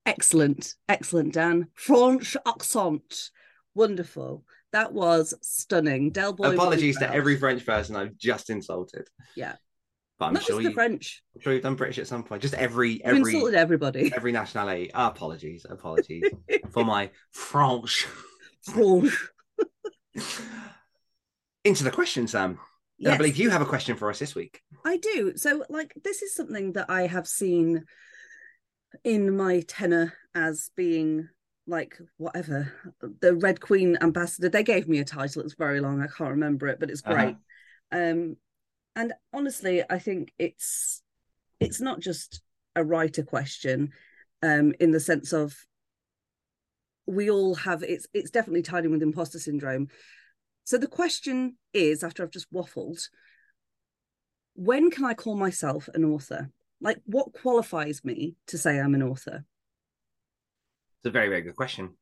[0.07, 0.75] Excellent.
[0.89, 1.69] Excellent, Dan.
[1.75, 3.31] French accent.
[3.75, 4.45] Wonderful.
[4.73, 6.11] That was stunning.
[6.11, 6.53] Del Boy.
[6.53, 9.09] Apologies to every French person I've just insulted.
[9.35, 9.57] Yeah.
[10.19, 11.23] but I'm Not sure just the you, French.
[11.35, 12.43] I'm sure you've done British at some point.
[12.43, 14.13] Just every every insulted everybody.
[14.17, 14.91] every nationality.
[14.95, 16.25] Ah, apologies, apologies
[16.71, 18.07] for my French.
[18.63, 19.29] French.
[21.65, 22.59] Into the question, Sam.
[22.99, 24.63] And I believe you have a question for us this week.
[24.85, 25.37] I do.
[25.37, 27.85] So, like, this is something that I have seen
[29.05, 31.29] in my tenor as being
[31.67, 32.73] like whatever
[33.21, 34.49] the Red Queen ambassador.
[34.49, 35.43] They gave me a title.
[35.43, 36.01] It's very long.
[36.01, 37.15] I can't remember it, but it's Uh-huh.
[37.15, 37.37] great.
[37.93, 38.37] Um,
[38.95, 41.03] and honestly, I think it's
[41.61, 42.41] it's not just
[42.75, 43.93] a writer question,
[44.43, 45.55] um, in the sense of
[47.07, 49.89] we all have it's it's definitely tied in with imposter syndrome.
[50.67, 53.09] So the question is, after I've just waffled,
[54.55, 56.51] when can I call myself an author?
[56.81, 59.45] Like, what qualifies me to say I'm an author?
[60.99, 61.97] It's a very, very good question.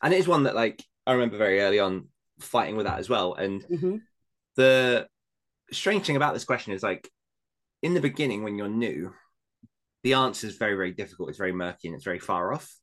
[0.00, 2.08] And it is one that, like, I remember very early on
[2.40, 3.34] fighting with that as well.
[3.34, 4.00] And Mhm.
[4.54, 5.06] the
[5.70, 7.12] strange thing about this question is, like,
[7.82, 9.14] in the beginning, when you're new,
[10.02, 11.28] the answer is very, very difficult.
[11.28, 12.74] It's very murky and it's very far off.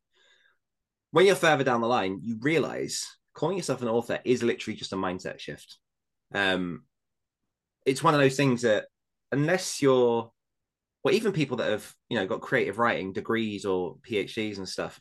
[1.10, 4.94] When you're further down the line, you realize calling yourself an author is literally just
[4.94, 5.78] a mindset shift.
[6.34, 6.86] Um,
[7.86, 8.86] it's one of those things that,
[9.32, 10.32] unless you're,
[11.04, 15.00] well, even people that have, you know, got creative writing degrees or PhDs and stuff,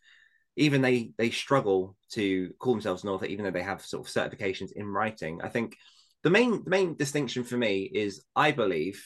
[0.56, 4.12] even they they struggle to call themselves an author, even though they have sort of
[4.12, 5.40] certifications in writing.
[5.42, 5.76] I think
[6.22, 9.02] the main the main distinction for me is I believe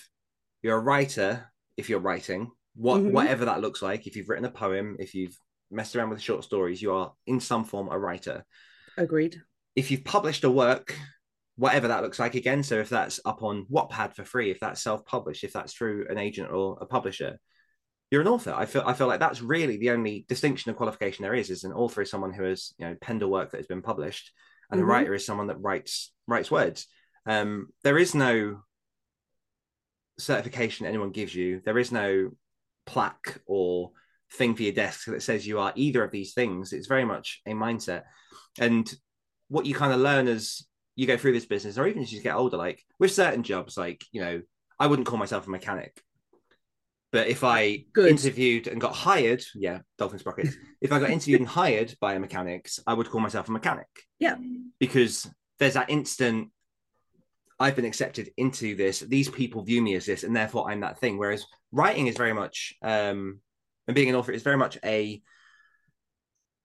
[0.62, 3.12] you're a writer if you're writing, what Mhm.
[3.12, 4.06] whatever that looks like.
[4.06, 5.38] If you've written a poem, if you've
[5.70, 8.44] messed around with short stories, you are in some form a writer.
[8.98, 9.40] Agreed.
[9.76, 10.94] If you've published a work,
[11.56, 14.82] whatever that looks like again, so if that's up on Wattpad for free, if that's
[14.82, 17.38] self-published, if that's through an agent or a publisher,
[18.10, 18.52] you're an author.
[18.54, 21.50] I feel I feel like that's really the only distinction and qualification there is.
[21.50, 23.82] Is an author is someone who has you know penned a work that has been
[23.82, 24.32] published,
[24.70, 24.84] and Mhm.
[24.84, 26.86] a writer is someone that writes writes words.
[27.26, 28.62] Um, there is no
[30.18, 31.60] certification anyone gives you.
[31.64, 32.30] There is no
[32.86, 33.92] plaque or
[34.32, 36.72] thing for your desk that says you are either of these things.
[36.72, 38.02] It's very much a mindset,
[38.58, 38.92] and
[39.48, 42.20] what you kind of learn as you go through this business, or even as you
[42.20, 44.42] get older, like with certain jobs, like you know,
[44.78, 46.00] I wouldn't call myself a mechanic.
[47.10, 48.10] But if I Good.
[48.10, 50.54] interviewed and got hired, yeah, dolphin sprockets.
[50.80, 53.88] if I got interviewed and hired by a mechanic, I would call myself a mechanic.
[54.18, 54.36] Yeah.
[54.78, 55.26] Because
[55.58, 56.50] there's that instant
[57.60, 59.00] I've been accepted into this.
[59.00, 61.18] These people view me as this, and therefore I'm that thing.
[61.18, 63.40] Whereas writing is very much, um,
[63.88, 65.22] and being an author is very much a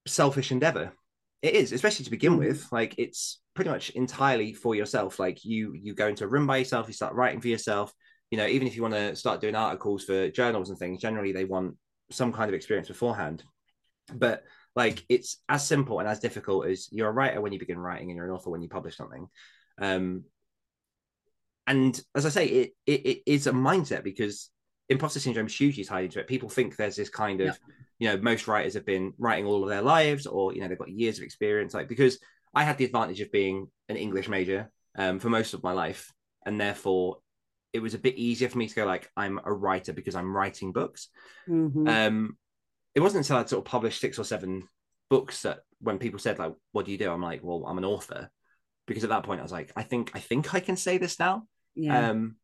[0.05, 0.93] selfish endeavor.
[1.41, 2.67] It is, especially to begin with.
[2.71, 5.19] Like it's pretty much entirely for yourself.
[5.19, 6.87] Like you, you go into a room by yourself.
[6.87, 7.93] You start writing for yourself.
[8.29, 11.31] You know, even if you want to start doing articles for journals and things, generally
[11.31, 11.77] they want
[12.11, 13.43] some kind of experience beforehand.
[14.13, 14.43] But
[14.75, 18.09] like it's as simple and as difficult as you're a writer when you begin writing
[18.09, 19.27] and you're an author when you publish something.
[19.79, 20.25] Um,
[21.67, 24.49] and as I say, it, it it is a mindset because
[24.89, 26.27] imposter syndrome is hugely tied into it.
[26.27, 27.53] People think there's this kind of, Yeah.
[27.99, 30.77] you know, most writers have been writing all of their lives, or you know, they've
[30.77, 31.73] got years of experience.
[31.73, 32.19] Like because
[32.53, 36.11] I had the advantage of being an English major um, for most of my life,
[36.45, 37.19] and therefore
[37.71, 40.35] it was a bit easier for me to go like I'm a writer because I'm
[40.35, 41.09] writing books.
[41.49, 41.87] Mhm.
[41.89, 42.37] Um,
[42.93, 44.67] it wasn't until I'd sort of published six or seven
[45.09, 47.85] books that when people said like, "What do you do?" I'm like, "Well, I'm an
[47.85, 48.29] author,"
[48.85, 51.17] because at that point I was like, "I think I think I can say this
[51.17, 52.09] now." yeah.
[52.09, 52.35] Um,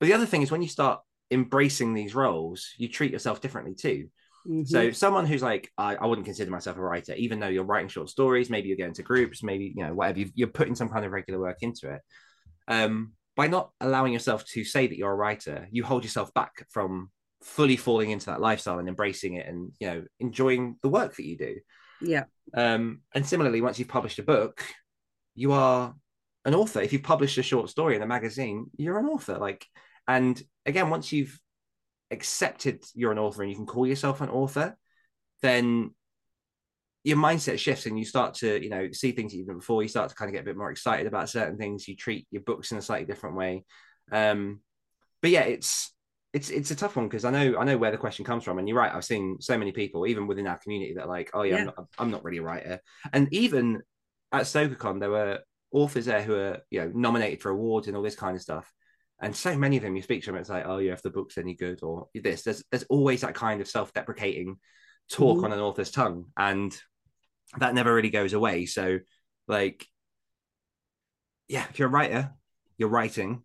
[0.00, 1.00] but the other thing is when you start
[1.32, 4.08] embracing these roles, you treat yourself differently too.
[4.46, 4.68] Mhm.
[4.68, 7.88] So someone who's like, I, I wouldn't consider myself a writer, even though you're writing
[7.88, 10.88] short stories, maybe you're going to groups, maybe you know whatever you you're putting some
[10.88, 12.00] kind of regular work into it.
[12.68, 16.66] Um, by not allowing yourself to say that you're a writer, you hold yourself back
[16.70, 17.10] from
[17.42, 21.24] fully falling into that lifestyle and embracing it, and you know enjoying the work that
[21.26, 21.56] you do.
[22.00, 22.24] yeah.
[22.54, 24.64] Um, and similarly, once you've published a book,
[25.34, 25.94] you are
[26.44, 26.80] an author.
[26.80, 29.38] If you've published a short story in a magazine, you're an author.
[29.38, 29.64] Like,
[30.08, 31.38] and again, once you've
[32.10, 34.76] accepted you're an author and you can call yourself an author,
[35.40, 35.90] then
[37.04, 39.82] your mindset shifts and you start to, you know, see things even before.
[39.82, 41.88] You start to kind of get a bit more excited about certain things.
[41.88, 43.64] You treat your books in a slightly different way.
[44.12, 44.60] Um,
[45.20, 45.92] but yeah, it's
[46.32, 48.58] it's it's a tough one because I know I know where the question comes from,
[48.58, 48.94] and you're right.
[48.94, 51.60] I've seen so many people, even within our community, that are like, oh yeah, Yeah.
[51.60, 52.80] I'm, not, I'm not really a writer.
[53.12, 53.82] And even
[54.32, 55.40] at StokerCon, there were
[55.72, 58.70] authors there who are you know nominated for awards and all this kind of stuff.
[59.22, 61.10] And so many of them, you speak to them, it's like, oh yeah, if the
[61.10, 62.42] book's any good or this.
[62.42, 64.58] There's there's always that kind of self-deprecating
[65.08, 65.44] talk Mhm.
[65.44, 66.76] on an author's tongue, and
[67.58, 68.66] that never really goes away.
[68.66, 68.98] So,
[69.46, 69.86] like,
[71.48, 72.32] yeah, if you're a writer,
[72.78, 73.42] you're writing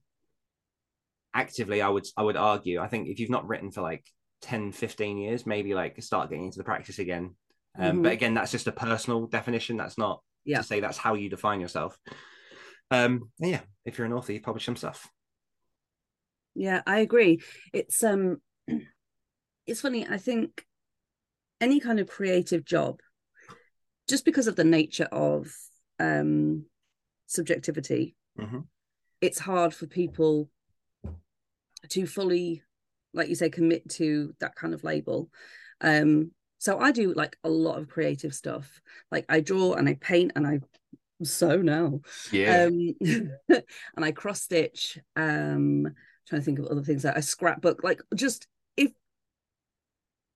[1.33, 1.81] actively.
[1.81, 2.79] I would I would argue.
[2.79, 4.05] I think if you've not written for like
[4.41, 7.35] 10, 15 years, maybe like start getting into the practice again.
[7.77, 8.03] Um, Mhm.
[8.03, 9.77] But again, that's just a personal definition.
[9.77, 10.59] That's not Yeah.
[10.59, 11.99] to say that's how you define yourself.
[12.89, 15.07] Um, yeah, if you're an author, you publish some stuff.
[16.57, 17.41] Yeah, I agree.
[17.71, 18.41] It's um
[19.67, 20.65] it's funny, I think
[21.61, 22.99] any kind of creative job,
[24.09, 25.53] just because of the nature of
[25.99, 26.65] um
[27.27, 28.65] subjectivity, Mhm.
[29.21, 30.49] it's hard for people
[31.89, 32.63] to fully,
[33.13, 35.29] like you say, commit to that kind of label.
[35.81, 38.81] Um, so I do like a lot of creative stuff.
[39.11, 40.59] Like I draw and I paint and I
[41.23, 42.01] sew now.
[42.47, 42.95] Um,
[43.49, 44.97] and I cross stitch.
[45.15, 45.93] Um,
[46.27, 48.91] trying to think of other things like a scrapbook, like just if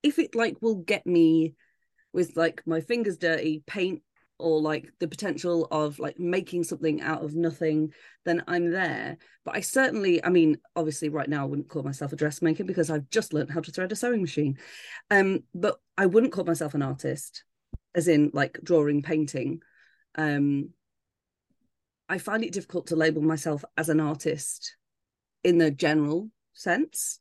[0.04, 1.56] if it like will get me
[2.13, 4.01] with like my fingers dirty, paint
[4.41, 7.93] or like the potential of like making something out of nothing,
[8.25, 9.17] then I'm there.
[9.45, 12.89] But I certainly, I mean, obviously right now I wouldn't call myself a dressmaker because
[12.89, 14.58] I've just learned how to thread a sewing machine.
[15.12, 17.43] Um, but I wouldn't call myself an artist,
[17.93, 19.62] as in like drawing, painting.
[20.15, 20.71] Um,
[22.10, 24.75] I find it difficult to label myself as an artist
[25.43, 27.19] in the general sense.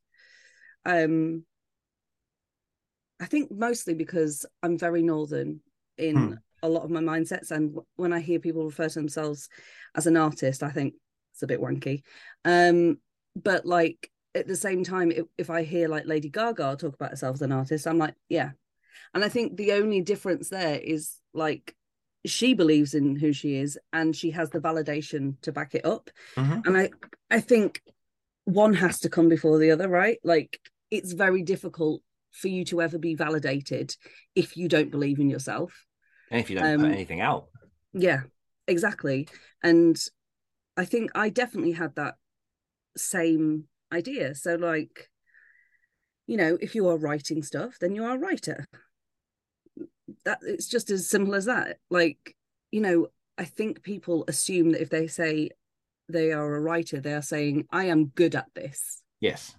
[0.85, 1.45] Um,
[3.19, 5.61] I think mostly because I'm very northern
[5.97, 6.33] in Hmm.
[6.63, 9.49] a lot of my mindsets, and when I hear people refer to themselves
[9.95, 10.95] as an artist, I think
[11.33, 12.03] it's a bit wanky.
[12.45, 12.99] Um,
[13.35, 17.11] but like at the same time, if, if I hear like Lady Gaga talk about
[17.11, 18.51] herself as an artist, I'm like, yeah.
[19.13, 21.75] And I think the only difference there is like
[22.25, 26.09] she believes in who she is and she has the validation to back it up.
[26.35, 26.65] Mhm.
[26.65, 26.89] And I
[27.29, 27.81] I think
[28.53, 30.19] one has to come before the other, right?
[30.23, 30.59] Like
[30.89, 33.95] it's very difficult for you to ever be validated
[34.35, 35.85] if you don't believe in yourself.
[36.29, 37.47] And if you don't Um, put anything out,
[37.93, 38.21] Yeah,
[38.67, 39.27] exactly.
[39.61, 39.97] And
[40.77, 42.15] I think I definitely had that
[42.95, 44.35] same idea.
[44.35, 45.09] So, like,
[46.27, 48.65] you know, if you are writing stuff, then you are a writer.
[50.25, 51.77] That it's just as simple as that.
[51.89, 52.35] Like,
[52.71, 55.49] you know, I think people assume that if they say
[56.09, 59.01] they are a writer, they are saying, I am good at this.
[59.19, 59.55] yes.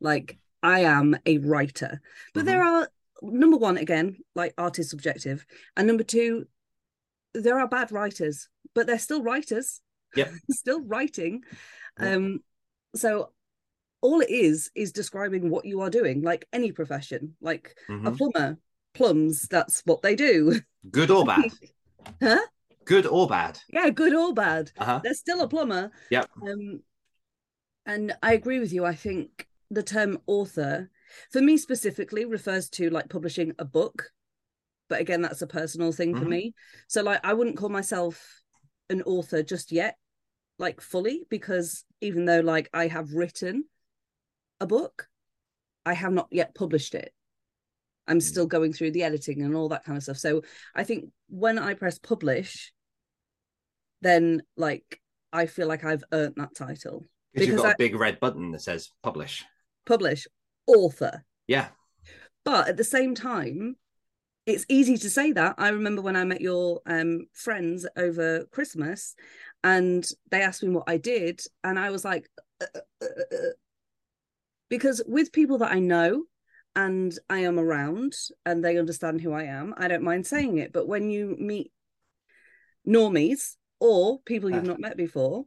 [0.00, 2.00] Like, I am a writer.
[2.34, 2.88] But there are,
[3.22, 5.44] number one, again, like art is subjective.
[5.76, 6.46] And number two,
[7.34, 9.80] there are bad writers, but they're still writers.
[10.14, 10.30] Yeah.
[10.50, 11.42] still writing.
[12.00, 12.14] Yeah.
[12.14, 12.40] Um,
[12.94, 13.32] so
[14.00, 17.34] all it is is describing what you are doing, like any profession.
[17.40, 18.16] Like a Mhm.
[18.16, 18.58] plumber
[18.94, 20.60] plums, that's what they do.
[20.90, 21.50] Good or bad?
[22.22, 22.38] huh?
[22.88, 23.58] Good or bad?
[23.68, 24.72] Yeah, good or bad.
[24.78, 25.00] Uh-huh.
[25.04, 25.90] They're still a plumber.
[26.10, 26.30] Yep.
[26.42, 26.80] Um,
[27.84, 28.86] and I agree with you.
[28.86, 30.90] I think the term author,
[31.30, 34.10] for me specifically, refers to like publishing a book.
[34.88, 36.28] But again, that's a personal thing for Mhm.
[36.30, 36.54] me.
[36.86, 38.42] So, like, I wouldn't call myself
[38.88, 39.98] an author just yet,
[40.58, 43.64] like fully, because even though like I have written
[44.60, 45.10] a book,
[45.84, 47.12] I have not yet published it.
[48.06, 50.16] I'm still going through the editing and all that kind of stuff.
[50.16, 50.42] So
[50.74, 52.72] I think when I press publish,
[54.02, 55.00] then like
[55.32, 57.06] I feel like I've earned that title.
[57.32, 59.44] Because you've got I- a big red button that says publish.
[59.86, 60.26] Publish,
[60.66, 61.24] author.
[61.46, 61.68] Yeah.
[62.44, 63.76] But at the same time,
[64.46, 65.56] it's easy to say that.
[65.58, 69.14] I remember when I met your um, friends over Christmas
[69.62, 71.40] and they asked me what I did.
[71.62, 72.28] And I was like,
[72.62, 73.36] uh, uh, uh,
[74.70, 76.24] because with people that I know
[76.74, 78.14] and I am around
[78.46, 80.72] and they understand who I am, I don't mind saying it.
[80.72, 81.72] But when you meet
[82.86, 85.44] normies or people you've not met before,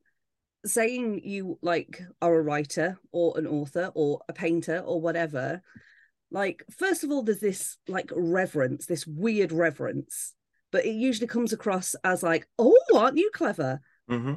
[0.65, 5.61] saying you like are a writer or an author or a painter or whatever
[6.31, 10.33] like first of all there's this like reverence this weird reverence
[10.71, 13.79] but it usually comes across as like oh aren't you clever?
[14.07, 14.35] Hmm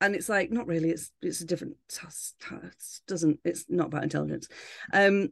[0.00, 2.74] and it's like not really it's it's a different it
[3.06, 4.48] doesn't it's not about intelligence.
[4.92, 5.28] Um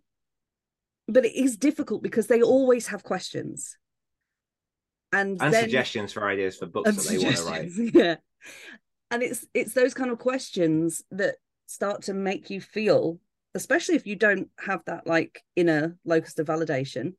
[1.06, 3.76] but it is difficult because they always have questions
[5.14, 7.70] and, And then suggestions for ideas for books that they want to write.
[7.94, 8.16] yeah
[9.10, 13.18] and it's it's those kind of questions that start to make you feel
[13.54, 17.14] especially if you don't have that like inner locus of validation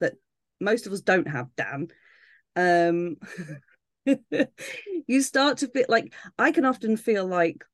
[0.00, 0.14] that
[0.60, 1.88] most of us don't have dan
[2.56, 3.16] um
[5.06, 7.64] you start to feel like i can often feel like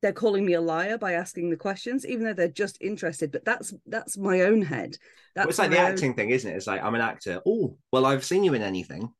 [0.00, 3.44] they're calling me a liar by asking the questions even though they're just interested but
[3.44, 4.96] that's that's my own head
[5.34, 6.56] that's Well, it's like the own- acting thing, isn't it?
[6.56, 7.40] It's like I'm an actor.
[7.46, 9.12] Oh, well, I've seen you in anything.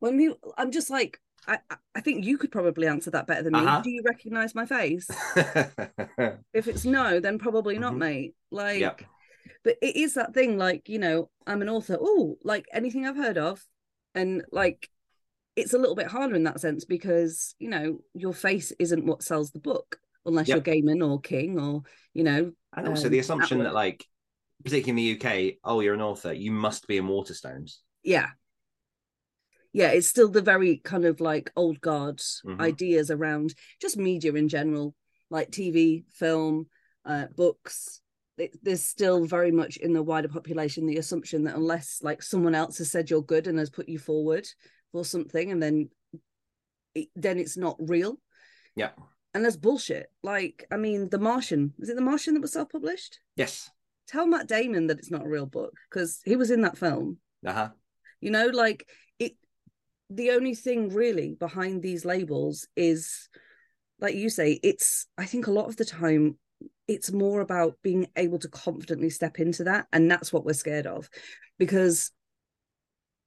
[0.00, 1.58] when we i'm just like I,
[1.94, 3.60] I- think you could probably answer that better than me.
[3.60, 3.80] Uh-huh.
[3.82, 5.08] Do you recognize my face?
[6.52, 7.98] If it's no, then probably not, Mhm.
[7.98, 8.34] mate.
[8.50, 9.02] Like, Yep.
[9.64, 10.58] but it is that thing.
[10.58, 11.96] Like, you know, I'm an author.
[12.00, 13.64] Oh, like anything I've heard of,
[14.14, 14.90] and like,
[15.56, 19.22] it's a little bit harder in that sense because you know your face isn't what
[19.22, 19.98] sells the book
[20.28, 20.66] unless Yep.
[20.66, 21.82] you're Gaiman or King or
[22.14, 22.52] you know.
[22.76, 23.74] and also um, the assumption that, Atwood.
[23.74, 24.06] like,
[24.64, 27.78] particularly in the UK, oh, you're an author, you must be in Waterstones.
[28.04, 28.28] yeah
[29.72, 32.60] yeah it's still the very kind of like old guard Mhm.
[32.60, 34.94] ideas around just media in general
[35.30, 36.66] like tv film
[37.04, 38.00] uh books
[38.38, 42.54] it, there's still very much in the wider population the assumption that unless like someone
[42.54, 44.46] else has said you're good and has put you forward
[44.92, 45.90] for something and then
[46.94, 48.18] it, then it's not real
[48.74, 48.92] Yeah.
[49.38, 53.20] And that's bullshit like i mean the martian is it the martian that was self-published
[53.36, 53.70] Yes.
[54.08, 57.18] tell matt damon that it's not a real book because he was in that film
[57.46, 57.68] Uh huh.
[58.20, 58.88] you know like
[59.20, 59.36] it
[60.10, 63.28] the only thing really behind these labels is
[64.00, 66.36] like you say it's i think a lot of the time
[66.88, 70.88] it's more about being able to confidently step into that and that's what we're scared
[70.88, 71.08] of
[71.60, 72.10] because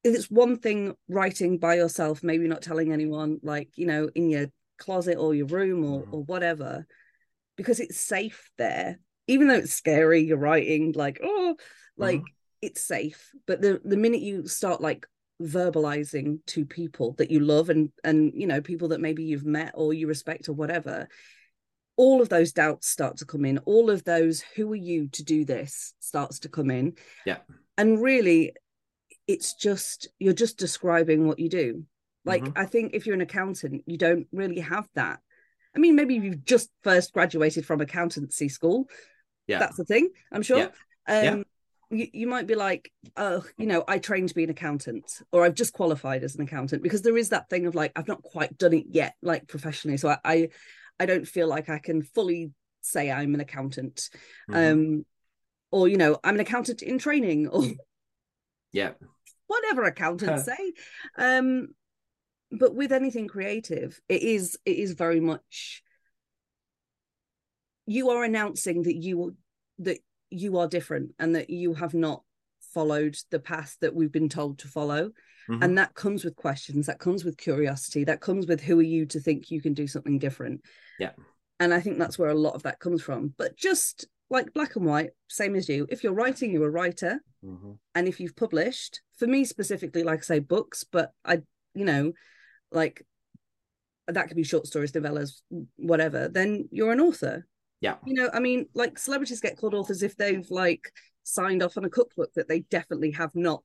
[0.04, 4.48] it's one thing writing by yourself maybe not telling anyone like you know in your
[4.86, 6.14] closet or your room or, Mhm.
[6.14, 6.86] or whatever
[7.58, 9.00] because it's safe there.
[9.28, 11.56] Even though it's scary you're writing like oh
[11.98, 12.24] like
[12.62, 13.20] it's safe.
[13.48, 15.06] But the the minute you start like
[15.42, 19.72] verbalizing to people that you love and and you know people that maybe you've met
[19.76, 21.08] or you respect or whatever
[21.98, 23.58] all of those doubts start to come in.
[23.60, 25.94] All of those who are you to do this?
[26.00, 26.96] starts to come in.
[27.26, 27.40] Yeah.
[27.78, 28.54] and really
[29.28, 31.86] it's just you're just describing what you do
[32.26, 32.54] like Mhm.
[32.56, 35.20] i think if you're an accountant you don't really have that
[35.76, 38.90] i mean maybe you've just first graduated from accountancy school
[39.48, 39.60] Yeah.
[39.60, 40.66] that's the thing i'm sure Yeah.
[41.08, 41.44] um Yeah.
[41.94, 45.44] You, you might be like oh you know i trained to be an accountant or
[45.44, 48.22] i've just qualified as an accountant because there is that thing of like i've not
[48.24, 50.50] quite done it yet like professionally so i i,
[51.02, 52.52] I don't feel like i can fully
[52.82, 54.10] say i'm an accountant
[54.50, 54.72] Mhm.
[54.72, 55.06] um
[55.70, 57.64] or you know i'm an accountant in training or
[58.72, 58.92] yeah.
[59.48, 60.74] whatever accountants say
[61.18, 61.68] um
[62.52, 65.82] but with anything creative it is it is very much
[67.86, 69.36] you are announcing that you
[69.80, 70.00] that
[70.30, 72.24] you are different and that you have not
[72.74, 75.12] followed the path that we've been told to follow
[75.50, 75.64] Mhm.
[75.64, 79.06] and that comes with questions that comes with curiosity that comes with who are you
[79.08, 80.62] to think you can do something different
[81.00, 81.14] Yeah.
[81.60, 84.76] and i think that's where a lot of that comes from but just like black
[84.76, 87.80] and white same as you if you're writing you're a writer Mhm.
[87.96, 91.42] and if you've published for me specifically like i say books but i
[91.74, 92.14] you know
[92.72, 93.06] like
[94.08, 95.42] that could be short stories novellas
[95.78, 97.46] whatever then you're an author
[97.80, 97.96] Yeah.
[98.06, 100.92] you know i mean like celebrities get called authors if they've like
[101.24, 103.64] signed off on a cookbook that they definitely have not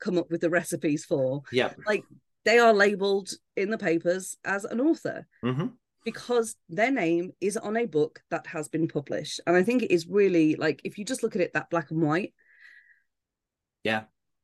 [0.00, 1.72] come up with the recipes for Yeah.
[1.86, 2.04] Like
[2.44, 5.72] they are labeled in the papers as an author Mhm.
[6.04, 9.90] because their name is on a book that has been published and i think it
[9.92, 12.32] is really like if you just look at it that black and white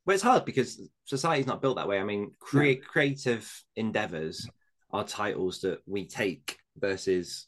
[0.06, 1.98] Well, it's hard because society's not built that way.
[1.98, 4.46] I mean, create creative endeavors
[4.90, 7.46] are titles that we take versus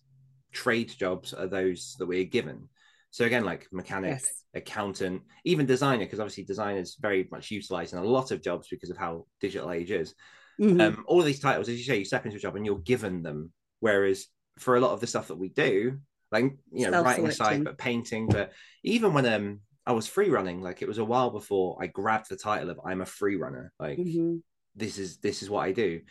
[0.53, 2.69] trade jobs are those that we're given.
[3.11, 7.93] So again, like mechanic, yes accountant, even designer, because obviously design is very much utilized
[7.93, 10.15] in a lot of jobs because of how digital age is.
[10.59, 10.81] Mhm.
[10.81, 12.79] Um, all of these titles, as you say, you step into a job and you're
[12.79, 13.53] given them.
[13.81, 14.27] Whereas
[14.59, 16.01] for a lot of the stuff that we do,
[16.33, 18.53] like you know, writing aside, but painting, but
[18.83, 22.29] even when um I was free running, like it was a while before I grabbed
[22.29, 23.73] the title of I'm a free runner.
[23.79, 24.43] Like Mhm.
[24.75, 26.03] this is this is what I do,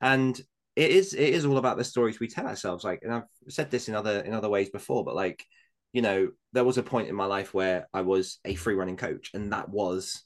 [0.00, 0.40] and
[0.76, 2.84] it is it is all about the stories we tell ourselves.
[2.84, 5.44] Like, and I've said this in other in other ways before, but like
[5.92, 8.98] you know, there was a point in my life where I was a free running
[8.98, 10.22] coach, and that was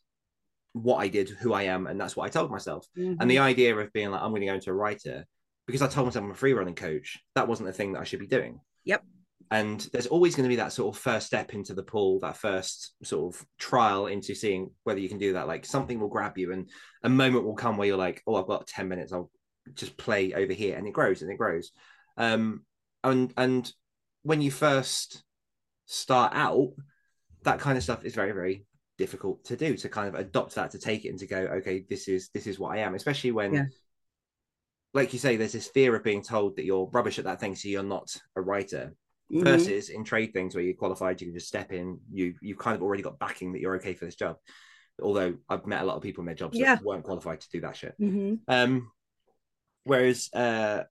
[0.72, 2.86] what I did, who I am, and that's what I told myself.
[2.96, 5.24] And the idea of being like, I'm going to go into a writer
[5.66, 8.04] because I told myself I'm a free running coach, that wasn't the thing that I
[8.04, 8.60] should be doing.
[8.84, 9.04] Yep.
[9.52, 12.38] And there's always going to be that sort of first step into the pool, that
[12.38, 15.46] first sort of trial into seeing whether you can do that.
[15.46, 16.70] Like something will grab you, and
[17.02, 19.30] a moment will come where you're like, oh, I've got 10 minutes, I'll
[19.74, 20.76] just play over here.
[20.78, 21.70] And it grows and it grows.
[22.16, 22.64] Um,
[23.04, 23.70] and, and
[24.22, 25.22] when you first
[25.84, 26.70] start out,
[27.42, 28.64] that kind of stuff is very, very
[28.98, 31.84] difficult to do to kind of adopt that to take it and to go okay
[31.88, 33.64] this is this is what i am especially when Yeah.
[34.94, 37.56] like you say there's this fear of being told that you're rubbish at that thing
[37.56, 38.94] so you're not a writer
[39.32, 39.44] Mhm.
[39.44, 42.76] versus in trade things where you're qualified you can just step in you you've kind
[42.76, 44.36] of already got backing that you're okay for this job
[45.02, 46.74] although i've met a lot of people in their jobs Yeah.
[46.74, 48.40] that weren't qualified to do that shit Mhm.
[48.46, 48.92] um
[49.84, 50.84] whereas uh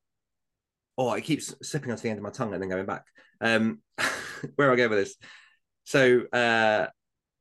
[0.98, 3.06] oh it keeps slipping onto the end of my tongue and then going back
[3.42, 3.82] um
[4.56, 5.16] where i go with this
[5.84, 6.88] so uh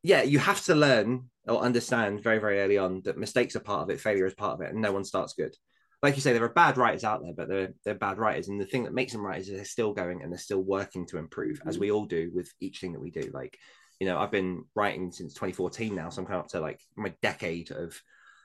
[0.03, 3.83] yeah you have to learn or understand very very early on that mistakes are part
[3.83, 5.55] of it failure is part of it and no one starts good
[6.03, 8.49] like you say there are bad writers out there but they're they're bad writers.
[8.49, 11.07] And the thing that makes them writers is they're still going and they're still working
[11.09, 13.31] to improve as we all do with each thing that we do.
[13.33, 13.59] Like
[14.01, 17.13] you know i've been writing since 2014 now so i'm coming up to like my
[17.21, 17.95] decade of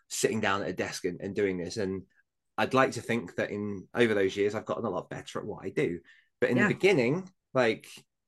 [0.09, 1.77] sitting down at a desk and, and doing this.
[1.77, 2.03] And
[2.57, 5.45] i'd like to think that in over those years i've gotten a lot better at
[5.45, 5.99] what i do.
[6.41, 6.67] But in Yeah.
[6.67, 7.87] the beginning like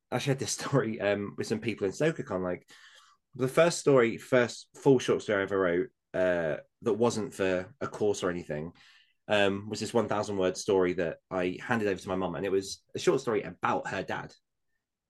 [0.09, 2.65] i shared this story um with some people in StokerCon like
[3.35, 7.87] the first story first full short story i ever wrote uh that wasn't for a
[7.87, 8.71] course or anything
[9.27, 12.51] um was this 1000 word story that i handed over to my mom and it
[12.51, 14.33] was a short story about her dad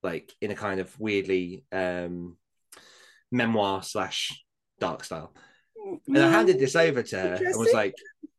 [0.03, 2.36] like in a kind of weirdly um
[3.32, 4.43] memoir slash
[4.80, 5.34] dark style
[6.07, 7.95] and I handed this over to her and was like,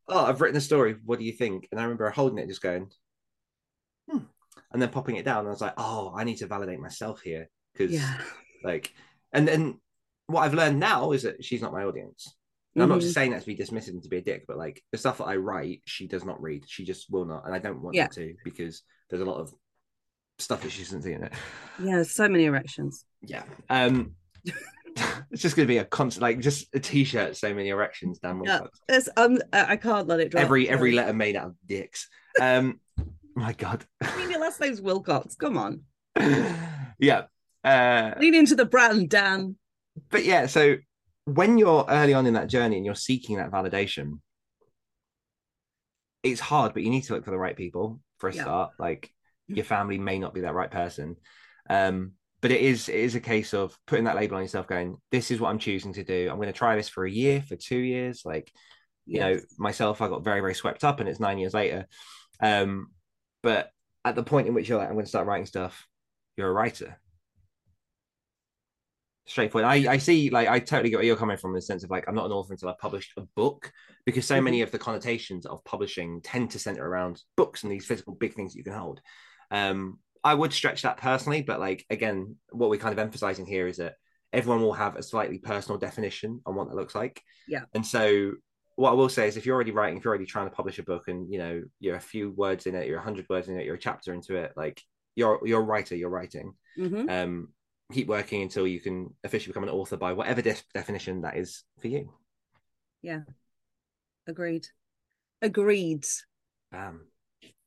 [0.06, 0.96] "Oh, I've written a story.
[1.04, 2.90] What do you think?" And I remember holding it, and just going,
[4.10, 4.24] "Hmm,"
[4.72, 5.40] and then popping it down.
[5.40, 8.18] And I was like, "Oh, I need to validate myself here because, yeah
[8.62, 8.92] like,
[9.32, 9.80] and then
[10.26, 12.34] what I've learned now is that she's not my audience.
[12.74, 14.56] And I'm not just saying that to be dismissive and to be a dick, but
[14.56, 16.64] like the stuff that I write, she does not read.
[16.68, 18.04] She just will not, and I don't want Yeah.
[18.04, 19.52] her to because there's a lot of
[20.38, 21.32] stuff that she doesn't see in it.
[21.82, 23.04] Yeah, so many erections.
[23.22, 23.42] Yeah.
[23.68, 24.12] Um,
[25.30, 27.36] it's just going to be a constant, like just a t-shirt.
[27.36, 28.18] So many erections.
[28.20, 28.60] Dan Yeah.
[28.88, 30.44] It's, um, I I can't let it drop.
[30.44, 32.08] Every every letter made out of dicks.
[32.40, 32.80] Um,
[33.34, 33.84] my God.
[34.00, 35.36] I mean, your last name's Willcocks.
[35.36, 35.82] Come on,
[36.98, 37.22] yeah.
[37.64, 39.56] Uh, lean into the brand, Dan.
[40.10, 40.76] but yeah, so
[41.34, 44.20] when you're early on in that journey and you're seeking that validation,
[46.22, 48.42] it's hard, but you need to look for the right people for a Yeah.
[48.42, 48.72] start.
[48.78, 49.12] Like
[49.46, 51.16] your family may not be that right person.
[51.70, 54.98] Um, but it is it is a case of putting that label on yourself, going,
[55.10, 56.28] This is what I'm choosing to do.
[56.30, 58.22] I'm going to try this for a year, for two years.
[58.24, 58.52] Like,
[59.06, 61.86] you know, myself, I got very, very swept up and it's nine years later.
[62.40, 62.92] Um,
[63.42, 63.70] but
[64.04, 65.86] at the point in which you're like, I'm going to start writing stuff,
[66.36, 67.00] you're a writer
[69.28, 69.66] straightforward.
[69.68, 71.90] I, I see, like, I totally get where you're coming from in the sense of
[71.90, 73.70] like, I'm not an author until I've published a book
[74.04, 77.86] because so many of the connotations of publishing tend to center around books and these
[77.86, 79.00] physical big things that you can hold.
[79.50, 83.66] Um, I would stretch that personally, but like, again, what we're kind of emphasizing here
[83.66, 83.94] is that
[84.32, 87.22] everyone will have a slightly personal definition on what that looks like.
[87.46, 87.62] Yeah.
[87.74, 88.32] And so,
[88.76, 90.78] what I will say is, if you're already writing, if you're already trying to publish
[90.78, 93.48] a book, and you know you're a few words in it, you're a hundred words
[93.48, 94.80] in it, you're a chapter into it, like
[95.16, 97.10] you're you're a writer, you're writing Mhm.
[97.10, 97.48] um,
[97.93, 101.64] keep working until you can officially become an author by whatever de- definition that is
[101.80, 102.12] for you.
[103.03, 103.20] Yeah.
[104.26, 104.66] Agreed.
[105.41, 106.07] Agreed.
[106.72, 107.07] Um,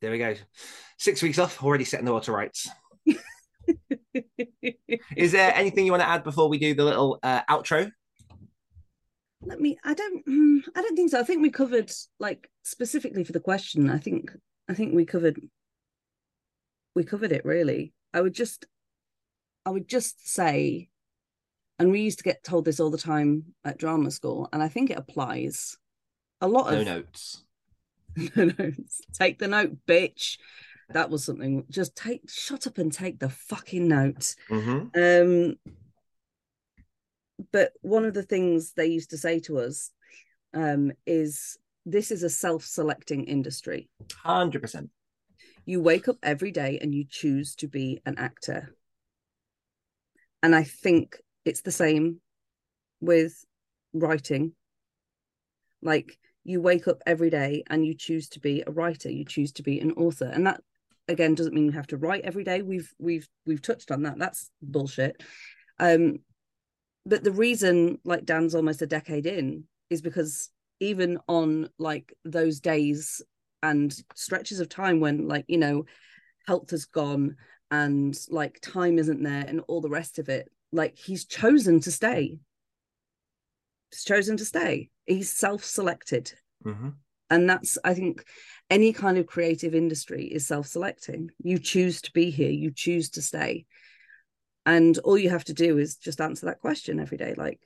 [0.00, 0.34] there we go.
[0.98, 2.68] Six weeks off, already setting the water rights.
[5.16, 7.90] Is there anything you want to add before we do the little uh, outro?
[9.44, 9.78] Let me.
[9.84, 10.24] I don't.
[10.26, 11.18] mm, I don't think so.
[11.18, 13.90] I think we covered like specifically for the question.
[13.90, 14.30] I think.
[14.68, 15.40] I think we covered.
[16.94, 17.92] We covered it really.
[18.14, 18.66] I would just.
[19.64, 20.88] I would just say,
[21.78, 24.68] and we used to get told this all the time at drama school, and I
[24.68, 25.76] think it applies.
[26.40, 27.44] A lot No of notes.
[28.36, 29.00] no notes.
[29.12, 30.38] Take the note, bitch.
[30.90, 31.64] That was something.
[31.70, 32.28] Just take.
[32.28, 34.34] Shut up and take the fucking note.
[34.48, 35.56] hmm Um,
[37.52, 39.90] but one of the things they used to say to us
[40.54, 41.56] um, is
[41.86, 43.88] this is a self-selecting industry.
[44.16, 44.90] Hundred percent.
[45.64, 48.74] You wake up every day and you choose to be an actor.
[50.42, 52.20] And I think it's the same
[53.00, 53.44] with
[53.92, 54.52] writing.
[55.82, 59.52] Like you wake up every day and you choose to be a writer, you choose
[59.52, 60.26] to be an author.
[60.26, 60.60] And that
[61.08, 62.62] again doesn't mean you have to write every day.
[62.62, 64.18] We've we've we've touched on that.
[64.18, 65.22] That's bullshit.
[65.78, 66.18] Um
[67.04, 72.60] but the reason like Dan's almost a decade in is because even on like those
[72.60, 73.22] days
[73.62, 75.84] and stretches of time when like you know
[76.46, 77.36] health has gone
[77.72, 81.90] and like time isn't there and all the rest of it like he's chosen to
[81.90, 82.38] stay.
[83.90, 84.90] He's chosen to stay.
[85.06, 86.32] He's self-selected.
[86.62, 86.90] Hmm
[87.30, 88.26] and that's i think
[88.68, 91.30] any kind of creative industry is self-selecting.
[91.42, 92.50] You choose to be here.
[92.50, 93.66] You choose to stay.
[94.64, 97.60] And all you have to do is just answer that question every day like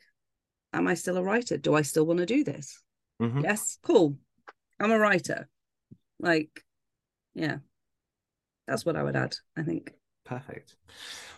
[0.73, 1.57] am i still a writer?
[1.57, 2.81] Do i still want to do this?
[3.19, 4.19] Hmm yes cool.
[4.79, 5.49] I'm a writer.
[6.21, 6.65] Like
[7.35, 7.59] yeah
[8.67, 9.95] that's what i would add i think
[10.27, 10.75] Perfect.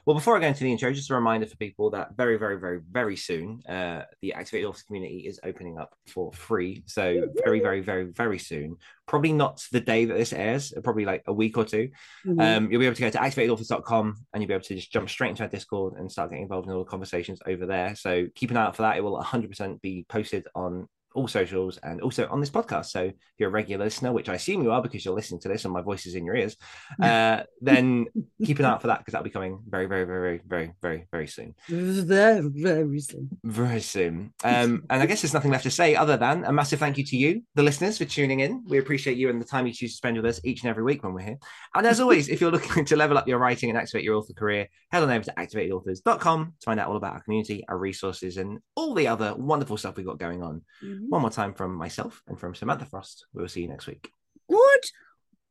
[0.07, 2.59] Well, before I go into the intro, just a reminder for people that very, very,
[2.59, 6.83] very, very soon, uh, the Activated Authors community is opening up for free.
[6.87, 8.77] So very, very, very, very soon.
[9.07, 11.91] Probably not the day that this airs, probably like a week or two.
[12.27, 12.41] Mm-hmm.
[12.41, 15.11] Um, you'll be able to go to activatedauthors.com and you'll be able to just jump
[15.11, 17.95] straight into our Discord and start getting involved in all the conversations over there.
[17.95, 18.97] So keep an eye out for that.
[18.97, 20.89] It will 100% be posted on
[21.19, 22.87] all socials and also on this podcast.
[22.87, 25.49] So if you're a regular listener, which I assume you are because you're listening to
[25.49, 26.57] this and my voice is in your ears,
[27.03, 28.07] uh, then
[28.45, 31.07] keep an eye out for that because that'll be coming very, very, very, very, very,
[31.11, 31.55] very soon.
[31.69, 34.33] very very soon Very soon.
[34.45, 37.05] Um, and I guess there's nothing left to say other than a massive thank you
[37.05, 38.65] to you, the listeners, for tuning in.
[38.69, 40.85] We appreciate you and the time you choose to spend with us each and every
[40.85, 41.39] week when we're here.
[41.75, 44.33] And as always, if you're looking to level up your writing and activate your author
[44.35, 48.37] career, head on over to activatedauthors.com to find out all about our community, our resources,
[48.37, 50.63] and all the other wonderful stuff we've got going on.
[50.85, 51.08] Mhm.
[51.09, 53.27] One more time from myself and from Samantha Frost.
[53.33, 54.13] We will see you next week.
[54.49, 54.85] good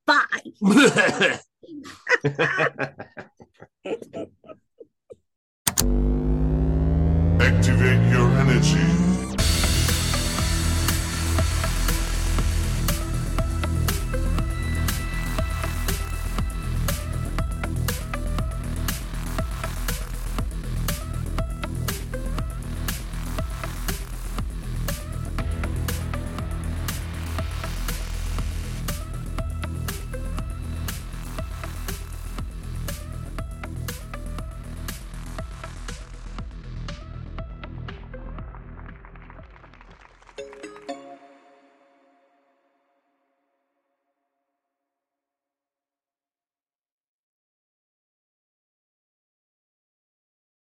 [0.05, 0.25] bye
[7.39, 8.96] Activate your energy.